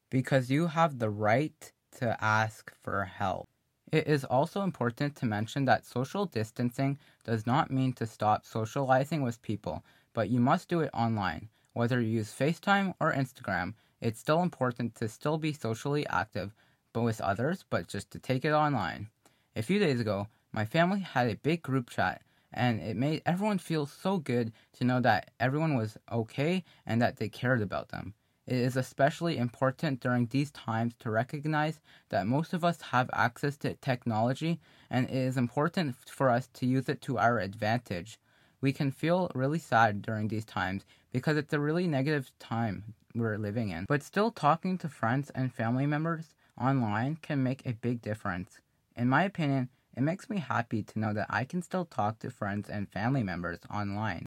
because 0.09 0.49
you 0.49 0.67
have 0.67 0.99
the 0.99 1.09
right 1.09 1.71
to 1.91 2.23
ask 2.23 2.71
for 2.83 3.05
help. 3.05 3.47
It 3.91 4.07
is 4.07 4.25
also 4.25 4.61
important 4.61 5.15
to 5.17 5.25
mention 5.25 5.65
that 5.65 5.85
social 5.85 6.25
distancing 6.25 6.99
does 7.23 7.47
not 7.47 7.71
mean 7.71 7.93
to 7.93 8.05
stop 8.05 8.45
socializing 8.45 9.21
with 9.21 9.41
people, 9.41 9.83
but 10.13 10.29
you 10.29 10.39
must 10.39 10.67
do 10.67 10.81
it 10.81 10.89
online. 10.93 11.49
Whether 11.73 12.01
you 12.01 12.09
use 12.09 12.33
FaceTime 12.33 12.93
or 12.99 13.13
Instagram, 13.13 13.75
it's 14.01 14.19
still 14.19 14.41
important 14.41 14.95
to 14.95 15.07
still 15.07 15.37
be 15.37 15.53
socially 15.53 16.05
active 16.07 16.53
but 16.93 17.03
with 17.03 17.21
others, 17.21 17.63
but 17.69 17.87
just 17.87 18.09
to 18.11 18.19
take 18.19 18.43
it 18.43 18.51
online. 18.51 19.09
A 19.57 19.63
few 19.63 19.79
days 19.79 19.99
ago, 19.99 20.27
my 20.51 20.65
family 20.65 20.99
had 20.99 21.27
a 21.27 21.35
big 21.35 21.63
group 21.63 21.89
chat 21.89 22.21
and 22.53 22.79
it 22.79 22.95
made 22.95 23.23
everyone 23.25 23.57
feel 23.57 23.87
so 23.87 24.19
good 24.19 24.53
to 24.73 24.83
know 24.83 24.99
that 25.01 25.31
everyone 25.39 25.75
was 25.75 25.97
okay 26.11 26.63
and 26.85 27.01
that 27.01 27.17
they 27.17 27.27
cared 27.27 27.63
about 27.63 27.89
them. 27.89 28.13
It 28.45 28.57
is 28.57 28.77
especially 28.77 29.39
important 29.39 29.99
during 29.99 30.27
these 30.27 30.51
times 30.51 30.93
to 30.99 31.09
recognize 31.09 31.79
that 32.09 32.27
most 32.27 32.53
of 32.53 32.63
us 32.63 32.79
have 32.81 33.09
access 33.13 33.57
to 33.57 33.73
technology 33.73 34.59
and 34.91 35.09
it 35.09 35.15
is 35.15 35.37
important 35.37 35.95
for 36.07 36.29
us 36.29 36.47
to 36.53 36.67
use 36.67 36.87
it 36.87 37.01
to 37.01 37.17
our 37.17 37.39
advantage. 37.39 38.19
We 38.61 38.71
can 38.71 38.91
feel 38.91 39.31
really 39.33 39.57
sad 39.57 40.03
during 40.03 40.27
these 40.27 40.45
times 40.45 40.85
because 41.11 41.35
it's 41.35 41.53
a 41.53 41.59
really 41.59 41.87
negative 41.87 42.31
time 42.37 42.93
we're 43.15 43.39
living 43.39 43.69
in. 43.69 43.85
But 43.87 44.03
still, 44.03 44.29
talking 44.29 44.77
to 44.77 44.87
friends 44.87 45.31
and 45.31 45.51
family 45.51 45.87
members 45.87 46.35
online 46.61 47.17
can 47.23 47.41
make 47.41 47.65
a 47.65 47.73
big 47.73 48.03
difference. 48.03 48.59
In 48.97 49.09
my 49.09 49.23
opinion, 49.25 49.69
it 49.95 50.01
makes 50.01 50.27
me 50.27 50.37
happy 50.39 50.81
to 50.81 50.99
know 50.99 51.13
that 51.13 51.27
I 51.29 51.43
can 51.43 51.61
still 51.61 51.85
talk 51.85 52.17
to 52.19 52.31
friends 52.31 52.67
and 52.67 52.89
family 52.89 53.21
members 53.21 53.59
online. 53.71 54.25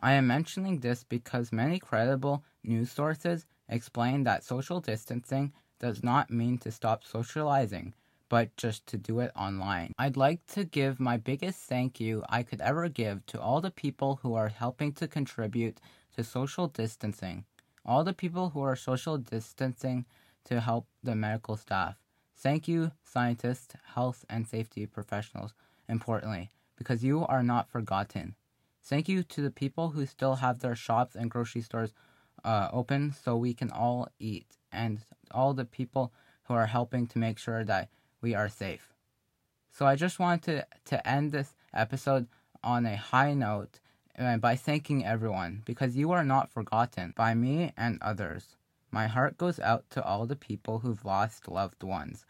I 0.00 0.14
am 0.14 0.26
mentioning 0.26 0.80
this 0.80 1.04
because 1.04 1.52
many 1.52 1.78
credible 1.78 2.44
news 2.62 2.90
sources 2.90 3.44
explain 3.68 4.24
that 4.24 4.42
social 4.42 4.80
distancing 4.80 5.52
does 5.80 6.02
not 6.02 6.30
mean 6.30 6.56
to 6.58 6.72
stop 6.72 7.04
socializing, 7.04 7.92
but 8.30 8.56
just 8.56 8.86
to 8.86 8.96
do 8.96 9.20
it 9.20 9.32
online. 9.36 9.92
I'd 9.98 10.16
like 10.16 10.46
to 10.54 10.64
give 10.64 10.98
my 10.98 11.18
biggest 11.18 11.60
thank 11.60 12.00
you 12.00 12.24
I 12.30 12.42
could 12.42 12.62
ever 12.62 12.88
give 12.88 13.26
to 13.26 13.40
all 13.40 13.60
the 13.60 13.70
people 13.70 14.18
who 14.22 14.34
are 14.34 14.48
helping 14.48 14.92
to 14.94 15.06
contribute 15.06 15.78
to 16.16 16.24
social 16.24 16.68
distancing, 16.68 17.44
all 17.84 18.02
the 18.02 18.14
people 18.14 18.48
who 18.48 18.62
are 18.62 18.76
social 18.76 19.18
distancing 19.18 20.06
to 20.44 20.60
help 20.60 20.86
the 21.02 21.14
medical 21.14 21.58
staff. 21.58 21.96
Thank 22.36 22.68
you, 22.68 22.92
scientists, 23.02 23.74
health 23.94 24.24
and 24.28 24.46
safety 24.46 24.86
professionals, 24.86 25.54
importantly, 25.88 26.50
because 26.76 27.04
you 27.04 27.24
are 27.26 27.42
not 27.42 27.70
forgotten. 27.70 28.34
Thank 28.82 29.08
you 29.08 29.22
to 29.22 29.40
the 29.40 29.50
people 29.50 29.90
who 29.90 30.04
still 30.04 30.36
have 30.36 30.58
their 30.58 30.74
shops 30.74 31.14
and 31.14 31.30
grocery 31.30 31.62
stores 31.62 31.94
uh, 32.44 32.68
open 32.72 33.12
so 33.12 33.36
we 33.36 33.54
can 33.54 33.70
all 33.70 34.08
eat, 34.18 34.46
and 34.70 35.00
all 35.30 35.54
the 35.54 35.64
people 35.64 36.12
who 36.44 36.54
are 36.54 36.66
helping 36.66 37.06
to 37.06 37.18
make 37.18 37.38
sure 37.38 37.64
that 37.64 37.88
we 38.20 38.34
are 38.34 38.48
safe. 38.48 38.92
So 39.70 39.86
I 39.86 39.96
just 39.96 40.18
wanted 40.18 40.42
to, 40.42 40.66
to 40.96 41.08
end 41.08 41.32
this 41.32 41.56
episode 41.72 42.26
on 42.62 42.84
a 42.84 42.96
high 42.96 43.34
note 43.34 43.80
uh, 44.18 44.36
by 44.36 44.56
thanking 44.56 45.04
everyone 45.04 45.62
because 45.64 45.96
you 45.96 46.12
are 46.12 46.24
not 46.24 46.52
forgotten 46.52 47.12
by 47.16 47.34
me 47.34 47.72
and 47.76 47.98
others. 48.02 48.56
My 48.94 49.08
heart 49.08 49.36
goes 49.36 49.58
out 49.58 49.90
to 49.90 50.04
all 50.04 50.24
the 50.24 50.36
people 50.36 50.78
who've 50.78 51.04
lost 51.04 51.48
loved 51.48 51.82
ones. 51.82 52.24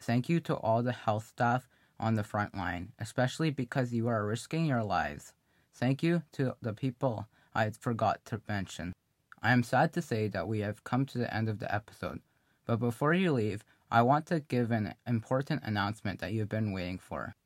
Thank 0.00 0.28
you 0.28 0.40
to 0.40 0.56
all 0.56 0.82
the 0.82 0.90
health 0.90 1.28
staff 1.28 1.68
on 2.00 2.16
the 2.16 2.24
front 2.24 2.56
line, 2.56 2.90
especially 2.98 3.50
because 3.50 3.92
you 3.92 4.08
are 4.08 4.26
risking 4.26 4.66
your 4.66 4.82
lives. 4.82 5.34
Thank 5.72 6.02
you 6.02 6.24
to 6.32 6.56
the 6.60 6.72
people 6.72 7.28
I 7.54 7.70
forgot 7.70 8.24
to 8.24 8.42
mention. 8.48 8.92
I 9.40 9.52
am 9.52 9.62
sad 9.62 9.92
to 9.92 10.02
say 10.02 10.26
that 10.26 10.48
we 10.48 10.58
have 10.62 10.82
come 10.82 11.06
to 11.06 11.18
the 11.18 11.32
end 11.32 11.48
of 11.48 11.60
the 11.60 11.72
episode, 11.72 12.22
but 12.66 12.80
before 12.80 13.14
you 13.14 13.30
leave, 13.30 13.62
I 13.88 14.02
want 14.02 14.26
to 14.26 14.40
give 14.40 14.72
an 14.72 14.96
important 15.06 15.62
announcement 15.62 16.18
that 16.18 16.32
you've 16.32 16.48
been 16.48 16.72
waiting 16.72 16.98
for. 16.98 17.36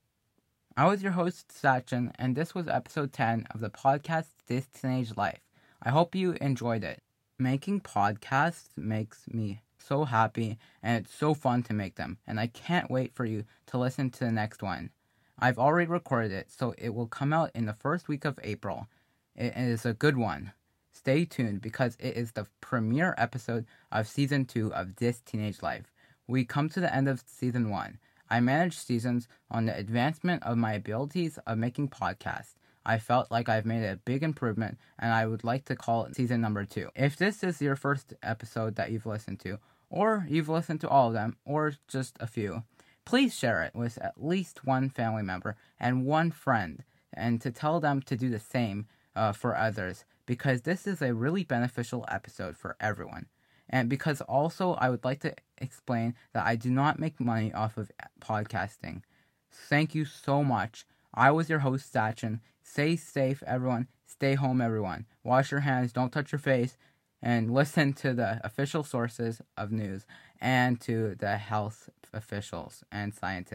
I 0.74 0.86
was 0.86 1.02
your 1.02 1.12
host, 1.12 1.48
Sachin, 1.48 2.12
and 2.18 2.34
this 2.34 2.54
was 2.54 2.66
episode 2.66 3.12
10 3.12 3.48
of 3.50 3.60
the 3.60 3.68
podcast 3.68 4.28
This 4.46 4.68
Teenage 4.68 5.18
Life. 5.18 5.42
I 5.82 5.90
hope 5.90 6.14
you 6.14 6.32
enjoyed 6.40 6.82
it. 6.82 7.02
Making 7.40 7.82
podcasts 7.82 8.76
makes 8.76 9.28
me 9.28 9.60
so 9.78 10.06
happy 10.06 10.58
and 10.82 11.04
it's 11.04 11.14
so 11.14 11.34
fun 11.34 11.62
to 11.62 11.72
make 11.72 11.94
them, 11.94 12.18
and 12.26 12.40
I 12.40 12.48
can't 12.48 12.90
wait 12.90 13.14
for 13.14 13.24
you 13.24 13.44
to 13.66 13.78
listen 13.78 14.10
to 14.10 14.24
the 14.24 14.32
next 14.32 14.60
one. 14.60 14.90
I've 15.38 15.56
already 15.56 15.88
recorded 15.88 16.32
it, 16.32 16.50
so 16.50 16.74
it 16.76 16.92
will 16.94 17.06
come 17.06 17.32
out 17.32 17.52
in 17.54 17.66
the 17.66 17.74
first 17.74 18.08
week 18.08 18.24
of 18.24 18.40
April. 18.42 18.88
It 19.36 19.56
is 19.56 19.86
a 19.86 19.92
good 19.92 20.16
one. 20.16 20.50
Stay 20.90 21.24
tuned 21.24 21.60
because 21.60 21.96
it 22.00 22.16
is 22.16 22.32
the 22.32 22.48
premiere 22.60 23.14
episode 23.16 23.66
of 23.92 24.08
season 24.08 24.44
2 24.44 24.74
of 24.74 24.96
This 24.96 25.20
Teenage 25.20 25.62
Life. 25.62 25.92
We 26.26 26.44
come 26.44 26.68
to 26.70 26.80
the 26.80 26.92
end 26.92 27.06
of 27.06 27.22
season 27.24 27.70
1. 27.70 28.00
I 28.28 28.40
managed 28.40 28.80
seasons 28.80 29.28
on 29.48 29.66
the 29.66 29.76
advancement 29.76 30.42
of 30.42 30.58
my 30.58 30.72
abilities 30.72 31.38
of 31.46 31.56
making 31.56 31.90
podcasts. 31.90 32.56
I 32.88 32.98
felt 32.98 33.30
like 33.30 33.48
I've 33.48 33.66
made 33.66 33.84
a 33.84 34.00
big 34.04 34.22
improvement 34.22 34.78
and 34.98 35.12
I 35.12 35.26
would 35.26 35.44
like 35.44 35.64
to 35.66 35.76
call 35.76 36.04
it 36.06 36.16
season 36.16 36.40
number 36.40 36.64
two. 36.64 36.88
If 36.96 37.16
this 37.16 37.44
is 37.44 37.60
your 37.60 37.76
first 37.76 38.14
episode 38.22 38.76
that 38.76 38.90
you've 38.90 39.06
listened 39.06 39.40
to, 39.40 39.58
or 39.90 40.26
you've 40.28 40.48
listened 40.48 40.80
to 40.82 40.88
all 40.88 41.08
of 41.08 41.14
them, 41.14 41.36
or 41.44 41.74
just 41.86 42.16
a 42.20 42.26
few, 42.26 42.64
please 43.04 43.34
share 43.34 43.62
it 43.62 43.74
with 43.74 43.98
at 43.98 44.22
least 44.22 44.64
one 44.66 44.88
family 44.88 45.22
member 45.22 45.56
and 45.78 46.06
one 46.06 46.30
friend, 46.30 46.84
and 47.12 47.40
to 47.42 47.50
tell 47.50 47.80
them 47.80 48.02
to 48.02 48.16
do 48.16 48.30
the 48.30 48.38
same 48.40 48.86
uh, 49.16 49.32
for 49.32 49.56
others, 49.56 50.04
because 50.26 50.62
this 50.62 50.86
is 50.86 51.00
a 51.02 51.14
really 51.14 51.44
beneficial 51.44 52.04
episode 52.08 52.56
for 52.56 52.76
everyone. 52.80 53.26
And 53.70 53.88
because 53.90 54.20
also, 54.22 54.74
I 54.74 54.88
would 54.90 55.04
like 55.04 55.20
to 55.20 55.34
explain 55.58 56.14
that 56.32 56.46
I 56.46 56.56
do 56.56 56.70
not 56.70 56.98
make 56.98 57.20
money 57.20 57.52
off 57.52 57.76
of 57.76 57.90
podcasting. 58.20 59.02
Thank 59.50 59.94
you 59.94 60.04
so 60.04 60.42
much. 60.44 60.86
I 61.14 61.30
was 61.30 61.48
your 61.50 61.60
host, 61.60 61.92
Sachin. 61.92 62.40
Stay 62.70 62.96
safe, 62.96 63.42
everyone. 63.46 63.88
Stay 64.06 64.34
home, 64.34 64.60
everyone. 64.60 65.06
Wash 65.24 65.50
your 65.50 65.60
hands, 65.60 65.92
don't 65.92 66.12
touch 66.12 66.32
your 66.32 66.38
face, 66.38 66.76
and 67.22 67.50
listen 67.50 67.94
to 67.94 68.12
the 68.12 68.40
official 68.44 68.84
sources 68.84 69.40
of 69.56 69.72
news 69.72 70.04
and 70.40 70.78
to 70.82 71.14
the 71.18 71.38
health 71.38 71.88
officials 72.12 72.84
and 72.92 73.14
scientists. 73.14 73.46